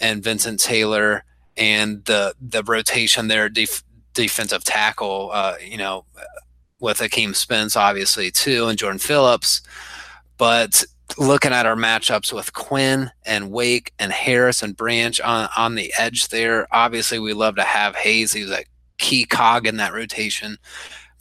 and 0.00 0.24
Vincent 0.24 0.60
Taylor 0.60 1.24
and 1.58 2.02
the 2.06 2.34
the 2.40 2.62
rotation 2.62 3.28
there, 3.28 3.50
def, 3.50 3.84
defensive 4.14 4.64
tackle, 4.64 5.28
uh, 5.34 5.56
you 5.62 5.76
know, 5.76 6.06
with 6.80 7.00
Akeem 7.00 7.34
Spence, 7.34 7.76
obviously, 7.76 8.30
too, 8.30 8.66
and 8.66 8.78
Jordan 8.78 8.98
Phillips. 8.98 9.60
But 10.38 10.84
looking 11.18 11.52
at 11.52 11.66
our 11.66 11.76
matchups 11.76 12.32
with 12.32 12.54
Quinn 12.54 13.10
and 13.26 13.50
Wake 13.50 13.92
and 13.98 14.10
Harris 14.10 14.62
and 14.62 14.74
Branch 14.74 15.20
on, 15.20 15.50
on 15.54 15.74
the 15.74 15.92
edge 15.98 16.28
there, 16.28 16.66
obviously 16.74 17.18
we 17.18 17.34
love 17.34 17.56
to 17.56 17.62
have 17.62 17.94
Hayes. 17.96 18.32
He's 18.32 18.50
a 18.50 18.64
key 18.96 19.26
cog 19.26 19.66
in 19.66 19.76
that 19.76 19.92
rotation. 19.92 20.56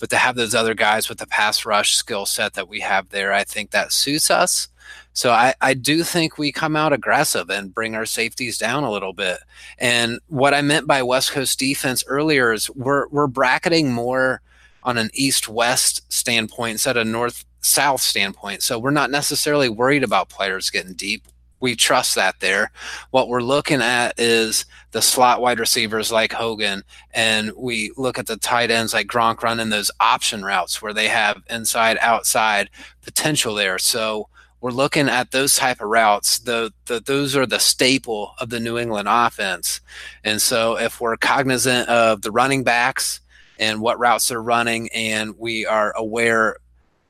But 0.02 0.10
to 0.10 0.18
have 0.18 0.36
those 0.36 0.54
other 0.54 0.74
guys 0.74 1.08
with 1.08 1.20
the 1.20 1.28
pass 1.28 1.66
rush 1.66 1.96
skill 1.96 2.26
set 2.26 2.54
that 2.56 2.68
we 2.68 2.82
have 2.82 3.10
there, 3.10 3.32
I 3.32 3.46
think 3.46 3.72
that 3.72 3.94
suits 3.94 4.30
us. 4.30 4.68
So 5.14 5.32
I, 5.32 5.54
I 5.62 5.74
do 5.74 6.04
think 6.04 6.38
we 6.38 6.52
come 6.52 6.76
out 6.76 6.92
aggressive 6.92 7.50
and 7.50 7.74
bring 7.74 7.96
our 7.96 8.06
safeties 8.06 8.58
down 8.58 8.84
a 8.84 8.92
little 8.92 9.14
bit. 9.14 9.38
And 9.78 10.20
what 10.28 10.54
I 10.54 10.62
meant 10.62 10.88
by 10.88 11.04
West 11.04 11.32
Coast 11.32 11.60
defense 11.60 12.04
earlier 12.08 12.52
is 12.52 12.70
we're 12.72 13.08
we're 13.10 13.28
bracketing 13.28 13.94
more 13.94 14.42
on 14.84 14.98
an 14.98 15.12
east 15.14 15.48
west 15.48 16.12
standpoint 16.12 16.72
instead 16.72 16.98
of 16.98 17.08
north 17.08 17.46
south 17.62 18.02
standpoint. 18.02 18.64
So 18.64 18.80
we're 18.80 18.92
not 18.92 19.12
necessarily 19.12 19.70
worried 19.70 20.04
about 20.04 20.30
players 20.30 20.70
getting 20.70 20.94
deep. 20.94 21.28
We 21.62 21.76
trust 21.76 22.16
that 22.16 22.40
there. 22.42 22.72
What 23.12 23.30
we're 23.30 23.42
looking 23.42 23.82
at 23.82 24.20
is 24.20 24.66
the 24.92 25.02
slot 25.02 25.42
wide 25.42 25.60
receivers 25.60 26.12
like 26.12 26.34
Hogan, 26.34 26.84
and 27.14 27.52
we 27.56 27.92
look 27.96 28.20
at 28.20 28.28
the 28.28 28.36
tight 28.36 28.72
ends 28.72 28.94
like 28.94 29.08
Gronk 29.08 29.42
running 29.44 29.70
those 29.70 29.92
option 30.00 30.44
routes 30.44 30.82
where 30.82 30.94
they 30.94 31.08
have 31.08 31.42
inside 31.50 31.98
outside 32.02 32.70
potential 33.02 33.56
there. 33.56 33.78
So 33.78 34.28
we're 34.60 34.72
looking 34.72 35.10
at 35.10 35.32
those 35.32 35.56
type 35.56 35.82
of 35.82 35.90
routes. 35.90 36.40
The, 36.40 36.72
the 36.86 37.00
those 37.00 37.36
are 37.36 37.46
the 37.46 37.60
staple 37.60 38.34
of 38.40 38.50
the 38.50 38.60
New 38.60 38.78
England 38.78 39.08
offense. 39.10 39.82
And 40.24 40.42
so 40.42 40.78
if 40.78 41.02
we're 41.02 41.18
cognizant 41.18 41.90
of 41.90 42.22
the 42.22 42.32
running 42.32 42.64
backs 42.64 43.22
and 43.58 43.82
what 43.82 44.00
routes 44.00 44.28
they're 44.28 44.42
running, 44.42 44.90
and 44.94 45.38
we 45.38 45.66
are 45.66 45.94
aware 45.96 46.58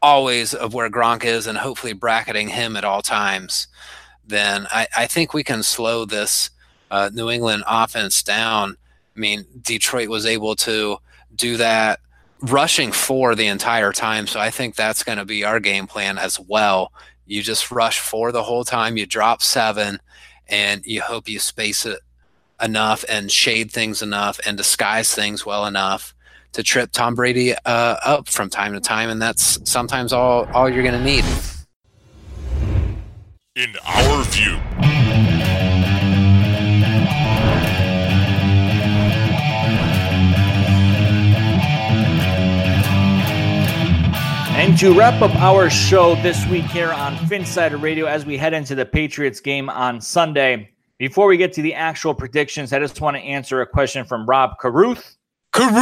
always 0.02 0.54
of 0.54 0.74
where 0.74 0.90
Gronk 0.90 1.24
is 1.24 1.46
and 1.46 1.58
hopefully 1.58 1.94
bracketing 1.94 2.50
him 2.50 2.76
at 2.76 2.86
all 2.86 3.02
times, 3.02 3.68
then 4.32 4.68
I, 4.72 4.88
I 4.98 5.08
think 5.08 5.34
we 5.34 5.44
can 5.44 5.62
slow 5.62 6.06
this 6.06 6.50
uh, 6.90 7.12
New 7.14 7.30
England 7.30 7.64
offense 7.68 8.24
down. 8.24 8.76
I 9.16 9.20
mean, 9.20 9.46
Detroit 9.62 10.10
was 10.10 10.26
able 10.26 10.56
to 10.58 10.98
do 11.36 11.58
that 11.58 12.00
rushing 12.42 12.92
four 12.92 13.36
the 13.36 13.48
entire 13.48 13.94
time. 13.94 14.26
So 14.26 14.40
I 14.40 14.50
think 14.50 14.76
that's 14.76 15.04
going 15.04 15.20
to 15.20 15.26
be 15.26 15.44
our 15.44 15.60
game 15.60 15.86
plan 15.86 16.18
as 16.18 16.40
well 16.40 16.92
you 17.32 17.42
just 17.42 17.72
rush 17.72 18.00
four 18.00 18.34
the 18.34 18.44
whole 18.44 18.66
time. 18.66 18.98
You 18.98 19.06
drop 19.06 19.42
seven, 19.42 20.00
and 20.50 20.86
you 20.86 21.02
hope 21.02 21.30
you 21.30 21.40
space 21.40 21.86
it 21.86 22.00
enough 22.62 23.06
and 23.08 23.32
shade 23.32 23.72
things 23.72 24.02
enough 24.02 24.40
and 24.46 24.58
disguise 24.58 25.16
things 25.16 25.46
well 25.46 25.66
enough 25.66 26.14
to 26.52 26.62
trip 26.62 26.92
Tom 26.92 27.16
Brady 27.16 27.54
uh, 27.54 27.96
up 28.04 28.28
from 28.28 28.50
time 28.50 28.74
to 28.74 28.82
time, 28.82 29.10
and 29.10 29.22
that's 29.22 29.58
sometimes 29.70 30.12
all 30.12 30.46
all 30.54 30.70
you're 30.70 30.84
going 30.84 30.98
to 30.98 31.04
need. 31.04 31.24
In 33.54 33.74
our 33.86 34.24
view. 34.24 34.56
And 44.56 44.78
to 44.80 44.94
wrap 44.94 45.22
up 45.22 45.36
our 45.36 45.70
show 45.70 46.16
this 46.22 46.48
week 46.48 46.64
here 46.64 46.94
on 46.94 47.18
Phinsider 47.28 47.82
Radio 47.82 48.06
as 48.06 48.26
we 48.26 48.38
head 48.38 48.54
into 48.54 48.74
the 48.74 48.86
Patriots 48.86 49.42
game 49.42 49.70
on 49.70 50.00
Sunday, 50.00 50.72
before 50.98 51.28
we 51.28 51.36
get 51.36 51.52
to 51.52 51.62
the 51.62 51.74
actual 51.74 52.14
predictions, 52.14 52.72
I 52.72 52.80
just 52.80 53.02
want 53.02 53.18
to 53.18 53.22
answer 53.22 53.60
a 53.60 53.68
question 53.68 54.06
from 54.06 54.26
Rob 54.26 54.60
Caruth. 54.60 55.18
Caruth! 55.52 55.78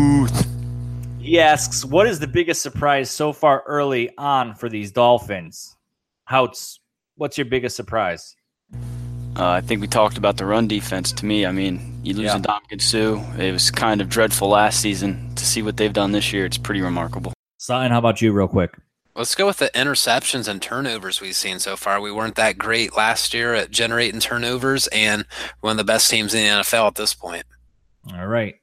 He 1.26 1.40
asks, 1.40 1.84
What 1.84 2.06
is 2.06 2.20
the 2.20 2.28
biggest 2.28 2.62
surprise 2.62 3.10
so 3.10 3.32
far 3.32 3.64
early 3.66 4.16
on 4.16 4.54
for 4.54 4.68
these 4.68 4.92
Dolphins? 4.92 5.76
Houtz, 6.30 6.78
what's 7.16 7.36
your 7.36 7.46
biggest 7.46 7.74
surprise? 7.74 8.36
Uh, 9.36 9.48
I 9.48 9.60
think 9.60 9.80
we 9.80 9.88
talked 9.88 10.18
about 10.18 10.36
the 10.36 10.46
run 10.46 10.68
defense. 10.68 11.10
To 11.10 11.26
me, 11.26 11.44
I 11.44 11.50
mean, 11.50 11.98
you 12.04 12.14
lose 12.14 12.26
yeah. 12.26 12.38
Ndamukong 12.38 12.80
Suh. 12.80 13.42
It 13.42 13.50
was 13.50 13.72
kind 13.72 14.00
of 14.00 14.08
dreadful 14.08 14.50
last 14.50 14.80
season. 14.80 15.34
To 15.34 15.44
see 15.44 15.62
what 15.62 15.78
they've 15.78 15.92
done 15.92 16.12
this 16.12 16.32
year, 16.32 16.46
it's 16.46 16.58
pretty 16.58 16.80
remarkable. 16.80 17.32
Sign, 17.58 17.90
how 17.90 17.98
about 17.98 18.22
you, 18.22 18.32
real 18.32 18.46
quick? 18.46 18.78
Let's 19.16 19.34
go 19.34 19.46
with 19.46 19.56
the 19.56 19.70
interceptions 19.74 20.46
and 20.46 20.62
turnovers 20.62 21.20
we've 21.20 21.34
seen 21.34 21.58
so 21.58 21.74
far. 21.74 22.00
We 22.00 22.12
weren't 22.12 22.36
that 22.36 22.56
great 22.56 22.96
last 22.96 23.34
year 23.34 23.52
at 23.52 23.72
generating 23.72 24.20
turnovers, 24.20 24.86
and 24.92 25.26
one 25.60 25.72
of 25.72 25.76
the 25.78 25.84
best 25.84 26.08
teams 26.08 26.34
in 26.34 26.44
the 26.44 26.62
NFL 26.62 26.86
at 26.86 26.94
this 26.94 27.14
point. 27.14 27.42
All 28.14 28.28
right. 28.28 28.54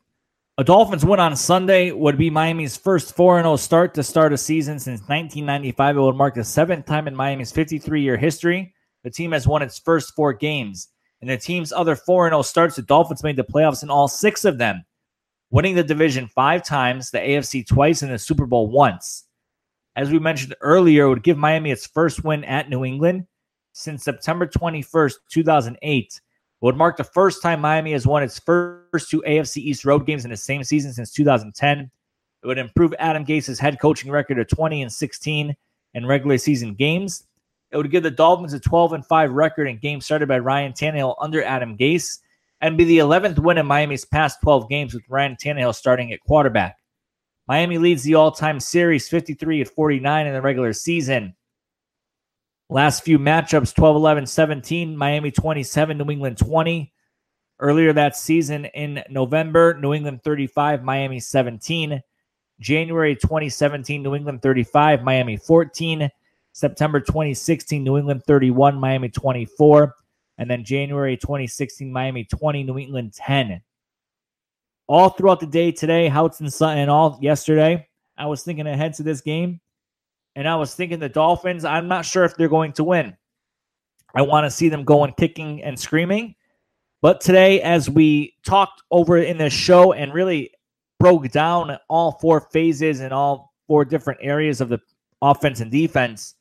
A 0.59 0.63
Dolphins 0.63 1.03
win 1.03 1.19
on 1.19 1.35
Sunday 1.35 1.91
would 1.91 2.15
be 2.15 2.29
Miami's 2.29 2.77
first 2.77 3.15
4 3.15 3.41
0 3.41 3.55
start 3.55 3.95
to 3.95 4.03
start 4.03 4.33
a 4.33 4.37
season 4.37 4.77
since 4.77 4.99
1995. 5.01 5.97
It 5.97 5.99
would 5.99 6.15
mark 6.15 6.35
the 6.35 6.43
seventh 6.43 6.85
time 6.85 7.07
in 7.07 7.15
Miami's 7.15 7.51
53 7.51 8.03
year 8.03 8.17
history 8.17 8.73
the 9.03 9.09
team 9.09 9.31
has 9.31 9.47
won 9.47 9.61
its 9.61 9.79
first 9.79 10.15
four 10.15 10.31
games. 10.31 10.89
In 11.21 11.27
the 11.27 11.37
team's 11.37 11.71
other 11.71 11.95
4 11.95 12.29
0 12.29 12.41
starts, 12.43 12.75
the 12.75 12.83
Dolphins 12.83 13.23
made 13.23 13.35
the 13.35 13.43
playoffs 13.43 13.81
in 13.81 13.89
all 13.89 14.07
six 14.07 14.45
of 14.45 14.59
them, 14.59 14.83
winning 15.49 15.73
the 15.73 15.83
division 15.83 16.27
five 16.27 16.63
times, 16.63 17.09
the 17.09 17.17
AFC 17.17 17.65
twice, 17.65 18.03
and 18.03 18.11
the 18.11 18.19
Super 18.19 18.45
Bowl 18.45 18.67
once. 18.67 19.25
As 19.95 20.11
we 20.11 20.19
mentioned 20.19 20.55
earlier, 20.61 21.05
it 21.05 21.09
would 21.09 21.23
give 21.23 21.37
Miami 21.37 21.71
its 21.71 21.87
first 21.87 22.23
win 22.23 22.43
at 22.43 22.69
New 22.69 22.83
England 22.85 23.25
since 23.73 24.03
September 24.03 24.45
21st, 24.45 25.13
2008. 25.31 26.21
Would 26.63 26.75
mark 26.75 26.97
the 26.97 27.03
first 27.03 27.41
time 27.41 27.61
Miami 27.61 27.91
has 27.91 28.07
won 28.07 28.23
its 28.23 28.39
first 28.39 29.09
two 29.09 29.23
AFC 29.27 29.57
East 29.57 29.85
road 29.85 30.05
games 30.05 30.25
in 30.25 30.31
the 30.31 30.37
same 30.37 30.63
season 30.63 30.91
since 30.93 31.11
2010. 31.11 31.79
It 31.79 32.47
would 32.47 32.57
improve 32.57 32.93
Adam 32.99 33.23
Gase's 33.23 33.59
head 33.59 33.79
coaching 33.79 34.11
record 34.11 34.35
to 34.35 34.45
20 34.45 34.81
and 34.81 34.91
16 34.91 35.55
in 35.93 36.05
regular 36.05 36.37
season 36.37 36.73
games 36.73 37.25
it 37.73 37.77
would 37.77 37.89
give 37.89 38.03
the 38.03 38.11
Dolphins 38.11 38.53
a 38.53 38.59
12 38.59 38.93
and 38.93 39.05
5 39.05 39.31
record 39.31 39.67
in 39.67 39.77
games 39.79 40.05
started 40.05 40.27
by 40.27 40.37
Ryan 40.37 40.73
Tannehill 40.73 41.15
under 41.19 41.43
Adam 41.43 41.75
Gase 41.75 42.19
and 42.61 42.77
be 42.77 42.83
the 42.83 42.99
11th 42.99 43.39
win 43.39 43.57
in 43.57 43.65
Miami's 43.65 44.05
past 44.05 44.39
12 44.41 44.69
games 44.69 44.93
with 44.93 45.03
Ryan 45.09 45.35
Tannehill 45.35 45.73
starting 45.73 46.13
at 46.13 46.19
quarterback. 46.21 46.77
Miami 47.47 47.79
leads 47.79 48.03
the 48.03 48.13
all-time 48.13 48.59
series 48.59 49.09
53 49.09 49.61
at 49.61 49.67
49 49.67 50.27
in 50.27 50.33
the 50.33 50.41
regular 50.41 50.71
season. 50.71 51.35
Last 52.73 53.03
few 53.03 53.19
matchups 53.19 53.75
12 53.75 53.95
11 53.97 54.25
17, 54.25 54.97
Miami 54.97 55.29
27, 55.29 55.95
New 55.95 56.09
England 56.09 56.39
20. 56.39 56.91
Earlier 57.59 57.93
that 57.93 58.15
season 58.15 58.65
in 58.65 59.03
November, 59.11 59.77
New 59.79 59.93
England 59.93 60.23
35, 60.23 60.83
Miami 60.83 61.19
17. 61.19 62.01
January 62.59 63.15
2017, 63.15 64.01
New 64.01 64.15
England 64.15 64.41
35, 64.41 65.03
Miami 65.03 65.37
14. 65.37 66.09
September 66.53 66.99
2016, 66.99 67.83
New 67.83 67.99
England 67.99 68.23
31, 68.25 68.79
Miami 68.79 69.09
24. 69.09 69.93
And 70.39 70.49
then 70.49 70.63
January 70.63 71.15
2016, 71.15 71.93
Miami 71.93 72.23
20, 72.23 72.63
New 72.63 72.79
England 72.79 73.13
10. 73.13 73.61
All 74.87 75.09
throughout 75.09 75.41
the 75.41 75.45
day 75.45 75.71
today, 75.71 76.07
and 76.07 76.51
Sutton, 76.51 76.89
all 76.89 77.19
yesterday, 77.21 77.87
I 78.17 78.25
was 78.25 78.41
thinking 78.41 78.65
ahead 78.65 78.95
to 78.95 79.03
this 79.03 79.21
game. 79.21 79.61
And 80.35 80.47
I 80.47 80.55
was 80.55 80.73
thinking 80.73 80.99
the 80.99 81.09
Dolphins, 81.09 81.65
I'm 81.65 81.87
not 81.87 82.05
sure 82.05 82.23
if 82.23 82.35
they're 82.35 82.49
going 82.49 82.73
to 82.73 82.83
win. 82.83 83.15
I 84.15 84.21
want 84.23 84.45
to 84.45 84.51
see 84.51 84.69
them 84.69 84.83
going 84.83 85.13
kicking 85.17 85.63
and 85.63 85.79
screaming. 85.79 86.35
But 87.01 87.21
today, 87.21 87.61
as 87.61 87.89
we 87.89 88.35
talked 88.45 88.81
over 88.89 89.17
in 89.17 89.37
the 89.37 89.49
show 89.49 89.93
and 89.93 90.13
really 90.13 90.51
broke 90.99 91.29
down 91.31 91.77
all 91.89 92.13
four 92.13 92.41
phases 92.51 93.01
and 93.01 93.13
all 93.13 93.53
four 93.67 93.83
different 93.83 94.19
areas 94.23 94.61
of 94.61 94.69
the 94.69 94.79
offense 95.21 95.59
and 95.59 95.71
defense, 95.71 96.35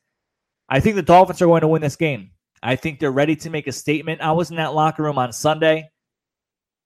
I 0.69 0.79
think 0.79 0.95
the 0.95 1.01
Dolphins 1.01 1.41
are 1.41 1.47
going 1.47 1.61
to 1.61 1.67
win 1.67 1.81
this 1.81 1.95
game. 1.95 2.31
I 2.61 2.77
think 2.77 2.99
they're 2.99 3.11
ready 3.11 3.35
to 3.37 3.49
make 3.49 3.67
a 3.67 3.73
statement. 3.73 4.21
I 4.21 4.31
was 4.31 4.49
in 4.49 4.55
that 4.55 4.73
locker 4.73 5.03
room 5.03 5.17
on 5.17 5.33
Sunday. 5.33 5.89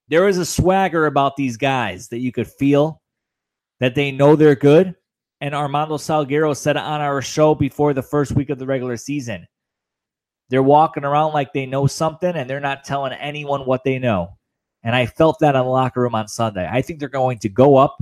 There 0.08 0.28
is 0.28 0.40
a 0.40 0.46
swagger 0.46 1.06
about 1.06 1.36
these 1.36 1.58
guys 1.58 2.08
that 2.08 2.20
you 2.20 2.32
could 2.32 2.48
feel 2.48 3.02
that 3.80 3.94
they 3.94 4.12
know 4.12 4.36
they're 4.36 4.56
good. 4.56 4.96
And 5.40 5.54
Armando 5.54 5.98
Salguero 5.98 6.56
said 6.56 6.78
on 6.78 7.02
our 7.02 7.22
show 7.22 7.54
before 7.54 7.94
the 7.94 8.02
first 8.02 8.32
week 8.32 8.50
of 8.50 8.58
the 8.58 8.66
regular 8.66 8.98
season. 8.98 9.48
They're 10.50 10.64
walking 10.64 11.04
around 11.04 11.34
like 11.34 11.54
they 11.54 11.66
know 11.66 11.88
something 11.88 12.36
and 12.36 12.50
they're 12.50 12.60
not 12.60 12.84
telling 12.84 13.14
anyone 13.14 13.66
what 13.66 13.84
they 13.84 14.00
know. 14.00 14.38
And 14.84 14.96
I 14.96 15.06
felt 15.06 15.40
that 15.40 15.56
in 15.56 15.62
the 15.62 15.68
locker 15.68 16.02
room 16.02 16.16
on 16.16 16.28
Sunday. 16.28 16.68
I 16.72 16.82
think 16.82 17.00
they're 17.00 17.10
going 17.10 17.40
to 17.40 17.50
go 17.50 17.76
up. 17.76 17.98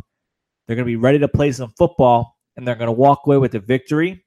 They're 0.67 0.75
going 0.75 0.85
to 0.85 0.91
be 0.91 0.95
ready 0.95 1.19
to 1.19 1.27
play 1.27 1.51
some 1.51 1.73
football 1.77 2.37
and 2.55 2.67
they're 2.67 2.75
going 2.75 2.87
to 2.87 2.91
walk 2.91 3.21
away 3.25 3.37
with 3.37 3.55
a 3.55 3.59
victory 3.59 4.23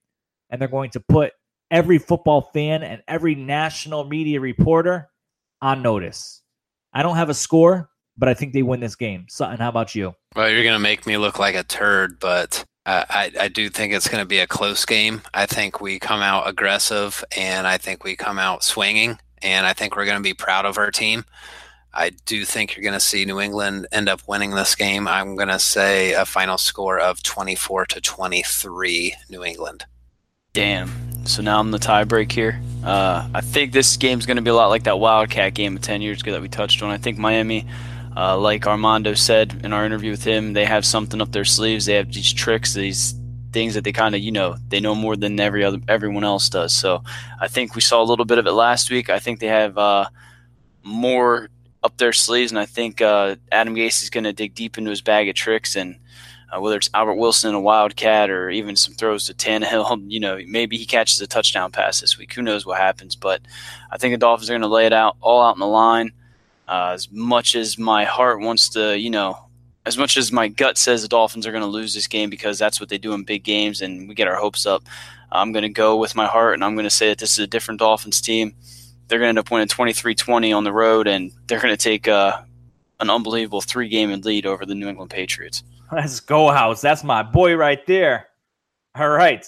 and 0.51 0.61
they're 0.61 0.69
going 0.69 0.91
to 0.91 1.01
put 1.01 1.33
every 1.71 1.99
football 1.99 2.51
fan 2.53 2.83
and 2.83 3.03
every 3.09 3.35
national 3.35 4.05
media 4.05 4.41
reporter 4.41 5.09
on 5.61 5.83
notice. 5.83 6.43
I 6.93 7.03
don't 7.03 7.17
have 7.17 7.29
a 7.29 7.35
score, 7.35 7.91
but 8.17 8.29
I 8.29 8.35
think 8.35 8.53
they 8.53 8.63
win 8.63 8.81
this 8.81 8.97
game. 8.97 9.27
Sutton, 9.29 9.59
how 9.59 9.69
about 9.69 9.95
you? 9.95 10.15
Well, 10.35 10.49
you're 10.49 10.63
going 10.63 10.75
to 10.75 10.81
make 10.81 11.07
me 11.07 11.17
look 11.17 11.39
like 11.39 11.55
a 11.55 11.65
turd, 11.65 12.19
but 12.21 12.65
uh, 12.89 13.05
I, 13.11 13.31
I 13.39 13.49
do 13.49 13.69
think 13.69 13.93
it's 13.93 14.09
going 14.09 14.23
to 14.23 14.27
be 14.27 14.39
a 14.39 14.47
close 14.47 14.87
game. 14.87 15.21
I 15.35 15.45
think 15.45 15.79
we 15.79 15.99
come 15.99 16.23
out 16.23 16.49
aggressive 16.49 17.23
and 17.37 17.67
I 17.67 17.77
think 17.77 18.03
we 18.03 18.17
come 18.17 18.39
out 18.39 18.65
swinging, 18.65 19.19
and 19.43 19.67
I 19.67 19.75
think 19.75 19.95
we're 19.95 20.07
going 20.07 20.17
to 20.17 20.23
be 20.23 20.33
proud 20.33 20.65
of 20.65 20.79
our 20.79 20.91
team. 20.91 21.27
I 21.93 22.13
do 22.25 22.47
think 22.47 22.75
you're 22.75 22.83
going 22.83 22.95
to 22.95 23.01
see 23.01 23.27
New 23.27 23.41
England 23.41 23.89
end 23.93 24.09
up 24.09 24.23
winning 24.27 24.53
this 24.53 24.75
game. 24.75 25.07
I'm 25.07 25.37
going 25.37 25.49
to 25.49 25.59
say 25.59 26.15
a 26.15 26.25
final 26.25 26.57
score 26.57 26.99
of 26.99 27.23
24 27.23 27.85
to 27.87 28.01
23 28.01 29.15
New 29.29 29.45
England. 29.45 29.85
Damn. 30.55 31.27
So 31.27 31.43
now 31.43 31.61
I'm 31.61 31.73
the 31.73 31.79
tiebreak 31.79 32.33
here. 32.33 32.59
Uh, 32.83 33.29
I 33.35 33.43
think 33.43 33.73
this 33.73 33.99
game's 33.99 34.25
going 34.25 34.39
to 34.39 34.43
be 34.43 34.49
a 34.49 34.55
lot 34.55 34.69
like 34.69 34.85
that 34.85 34.99
Wildcat 34.99 35.53
game 35.53 35.77
of 35.77 35.83
10 35.83 36.01
years 36.01 36.23
ago 36.23 36.33
that 36.33 36.41
we 36.41 36.49
touched 36.49 36.83
on. 36.83 36.89
I 36.89 36.97
think 36.97 37.19
Miami, 37.19 37.67
uh, 38.19 38.37
like 38.37 38.67
Armando 38.67 39.15
said 39.15 39.61
in 39.63 39.73
our 39.73 39.87
interview 39.87 40.11
with 40.11 40.25
him, 40.25 40.53
they 40.53 40.65
have 40.65 40.85
something 40.85 41.21
up 41.21 41.31
their 41.31 41.45
sleeves. 41.45 41.87
They 41.87 41.95
have 41.95 42.13
these 42.13 42.33
tricks, 42.33 42.75
these 42.75 43.15
things 43.53 43.75
that 43.75 43.85
they 43.85 43.93
kind 43.93 44.17
of, 44.17 44.21
you 44.21 44.33
know, 44.33 44.57
they 44.69 44.81
know 44.81 44.97
more 44.97 45.15
than 45.15 45.39
every 45.39 45.63
other 45.63 45.79
everyone 45.87 46.25
else 46.25 46.49
does. 46.49 46.75
So 46.75 47.05
I 47.41 47.47
think 47.47 47.77
we 47.77 47.81
saw 47.81 48.03
a 48.03 48.05
little 48.05 48.25
bit 48.25 48.39
of 48.39 48.47
it 48.47 48.53
last 48.53 48.91
week. 48.91 49.09
I 49.09 49.21
think 49.21 49.39
they 49.39 49.47
have 49.47 49.79
uh, 49.79 50.09
more 50.83 51.49
up 51.85 51.97
their 51.99 52.13
sleeves, 52.13 52.51
and 52.51 52.59
I 52.59 52.67
think 52.67 53.01
uh, 53.01 53.37
Adam 53.53 53.77
Gase 53.77 54.03
is 54.03 54.11
going 54.11 54.25
to 54.25 54.33
dig 54.33 54.53
deep 54.53 54.79
into 54.79 54.91
his 54.91 55.01
bag 55.01 55.29
of 55.29 55.37
tricks 55.37 55.77
and 55.77 55.95
uh, 56.51 56.61
whether 56.61 56.77
it's 56.77 56.91
Albert 56.95 57.17
Wilson, 57.17 57.55
a 57.55 57.61
wildcat, 57.61 58.31
or 58.31 58.51
even 58.51 58.75
some 58.75 58.95
throws 58.95 59.27
to 59.27 59.35
Tannehill. 59.35 60.07
You 60.09 60.19
know, 60.19 60.41
maybe 60.49 60.77
he 60.77 60.87
catches 60.87 61.21
a 61.21 61.27
touchdown 61.29 61.71
pass 61.71 62.01
this 62.01 62.19
week. 62.19 62.33
Who 62.33 62.43
knows 62.43 62.67
what 62.67 62.79
happens? 62.79 63.15
But 63.15 63.43
I 63.93 63.99
think 63.99 64.13
the 64.15 64.19
Dolphins 64.19 64.51
are 64.51 64.55
going 64.55 64.63
to 64.63 64.69
lay 64.69 64.87
it 64.87 64.93
out 64.93 65.17
all 65.21 65.41
out 65.41 65.55
in 65.55 65.61
the 65.61 65.67
line. 65.67 66.13
Uh, 66.69 66.91
as 66.93 67.11
much 67.11 67.55
as 67.55 67.79
my 67.79 68.05
heart 68.05 68.41
wants 68.41 68.69
to, 68.71 68.99
you 68.99 69.11
know, 69.11 69.49
as 69.87 69.97
much 69.97 70.19
as 70.19 70.31
my 70.31 70.49
gut 70.49 70.77
says 70.77 71.01
the 71.01 71.09
Dolphins 71.09 71.47
are 71.47 71.51
going 71.51 71.63
to 71.63 71.69
lose 71.69 71.95
this 71.95 72.07
game 72.07 72.29
because 72.29 72.59
that's 72.59 72.79
what 72.79 72.91
they 72.91 72.99
do 72.99 73.15
in 73.15 73.25
big 73.25 73.43
games 73.43 73.81
and 73.81 74.07
we 74.07 74.15
get 74.15 74.29
our 74.29 74.37
hopes 74.37 74.67
up, 74.67 74.83
I'm 75.33 75.53
going 75.53 75.63
to 75.63 75.71
go 75.71 75.97
with 75.97 76.15
my 76.15 76.27
heart 76.27 76.55
and 76.55 76.63
I'm 76.63 76.75
going 76.75 76.85
to 76.85 76.91
say 76.91 77.09
that 77.09 77.19
this 77.19 77.33
is 77.33 77.39
a 77.39 77.47
different 77.47 77.81
Dolphins 77.81 78.21
team. 78.21 78.55
They're 79.07 79.19
going 79.19 79.27
to 79.27 79.31
end 79.31 79.39
up 79.39 79.51
winning 79.51 79.67
23 79.67 80.15
20 80.15 80.53
on 80.53 80.65
the 80.65 80.73
road 80.73 81.07
and 81.07 81.33
they're 81.47 81.61
going 81.61 81.75
to 81.75 81.83
take 81.83 82.07
uh, 82.07 82.43
an 83.01 83.09
unbelievable 83.09 83.63
three 83.63 83.89
game 83.89 84.11
lead 84.21 84.45
over 84.45 84.67
the 84.67 84.75
New 84.75 84.89
England 84.89 85.11
Patriots. 85.11 85.63
Let's 85.91 86.21
go, 86.21 86.49
Houtz. 86.49 86.83
That's 86.83 87.03
my 87.03 87.23
boy 87.23 87.57
right 87.57 87.85
there. 87.87 88.29
All 88.95 89.09
right. 89.09 89.45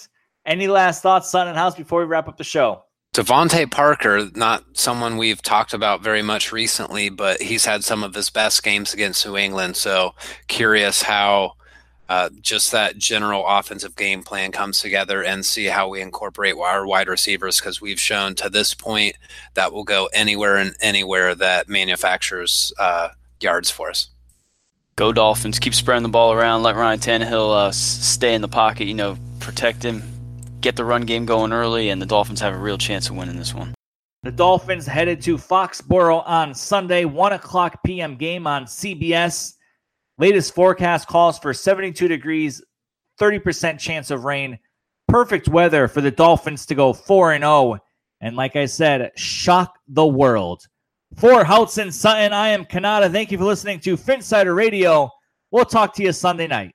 Any 0.47 0.69
last 0.69 1.03
thoughts, 1.03 1.29
Son 1.29 1.49
and 1.49 1.57
Houtz, 1.57 1.77
before 1.77 2.01
we 2.01 2.07
wrap 2.07 2.29
up 2.29 2.39
the 2.39 2.45
show? 2.45 2.85
DeVante 3.13 3.69
Parker, 3.71 4.29
not 4.35 4.65
someone 4.73 5.17
we've 5.17 5.43
talked 5.43 5.75
about 5.75 6.03
very 6.03 6.23
much 6.23 6.53
recently, 6.53 7.09
but 7.09 7.43
he's 7.43 7.65
had 7.65 7.83
some 7.83 8.05
of 8.05 8.15
his 8.15 8.31
best 8.31 8.63
games 8.63 8.95
against 8.95 9.27
New 9.27 9.37
England. 9.37 9.77
So 9.77 10.15
curious 10.47 11.03
how 11.03 11.55
uh, 12.09 12.31
just 12.41 12.71
that 12.71 12.99
general 12.99 13.45
offensive 13.47 13.97
game 13.97 14.23
plan 14.23 14.53
comes 14.53 14.81
together 14.81 15.25
and 15.25 15.45
see 15.45 15.67
how 15.67 15.89
we 15.89 16.01
incorporate 16.01 16.55
our 16.57 16.87
wide 16.87 17.09
receivers 17.09 17.59
because 17.59 17.81
we've 17.81 18.01
shown 18.01 18.35
to 18.37 18.49
this 18.49 18.75
point 18.75 19.17
that 19.55 19.73
will 19.73 19.85
go 19.85 20.09
anywhere 20.13 20.57
and 20.57 20.75
anywhere 20.81 21.35
that 21.35 21.69
manufactures 21.69 22.73
uh, 22.79 23.09
yards 23.41 23.71
for 23.71 23.91
us 23.91 24.09
go 25.01 25.13
Dolphins. 25.15 25.59
Keep 25.59 25.73
spreading 25.73 26.03
the 26.03 26.11
ball 26.11 26.31
around. 26.31 26.63
Let 26.63 26.77
Ryan 26.77 26.99
Tannehill 26.99 27.57
uh, 27.57 27.73
stay 27.73 28.35
in 28.35 28.43
the 28.43 28.49
pocket. 28.49 28.85
You 28.85 28.93
know, 28.93 29.17
protect 29.39 29.83
him. 29.83 30.20
Get 30.61 30.77
the 30.77 30.85
run 30.85 31.03
game 31.03 31.25
going 31.25 31.53
early, 31.53 31.89
and 31.89 32.01
the 32.01 32.07
Dolphins 32.07 32.41
have 32.41 32.55
a 32.55 32.59
real 32.59 32.79
chance 32.79 33.09
of 33.09 33.17
winning 33.17 33.37
this 33.37 33.55
one. 33.55 33.75
The 34.23 34.33
Dolphins 34.33 34.87
headed 34.87 35.23
to 35.23 35.39
Foxborough 35.39 36.23
on 36.27 36.55
Sunday, 36.55 37.07
1 37.07 37.33
o'clock 37.33 37.83
p.m. 37.83 38.17
game 38.17 38.47
on 38.47 38.65
CBS. 38.65 39.55
Latest 40.19 40.55
forecast 40.55 41.09
calls 41.09 41.39
for 41.39 41.55
72 41.55 42.07
degrees, 42.07 42.63
30% 43.19 43.79
chance 43.79 44.11
of 44.11 44.25
rain. 44.25 44.59
Perfect 45.09 45.49
weather 45.49 45.89
for 45.89 46.03
the 46.03 46.11
Dolphins 46.11 46.67
to 46.67 46.75
go 46.75 46.93
4 46.93 47.33
and 47.33 47.43
0. 47.43 47.79
And 48.21 48.37
like 48.37 48.57
I 48.57 48.67
said, 48.67 49.13
shock 49.17 49.79
the 49.89 50.07
world. 50.07 50.67
For 51.17 51.43
Houtz 51.43 51.79
and 51.79 51.93
Sutton, 51.93 52.35
I 52.35 52.49
am 52.49 52.67
Cannata. 52.67 53.11
Thank 53.11 53.33
you 53.33 53.39
for 53.39 53.45
listening 53.45 53.81
to 53.81 53.97
Phinsider 53.97 54.55
Radio. 54.55 55.11
We'll 55.51 55.65
talk 55.65 55.95
to 55.95 56.03
you 56.03 56.13
Sunday 56.13 56.47
night. 56.47 56.75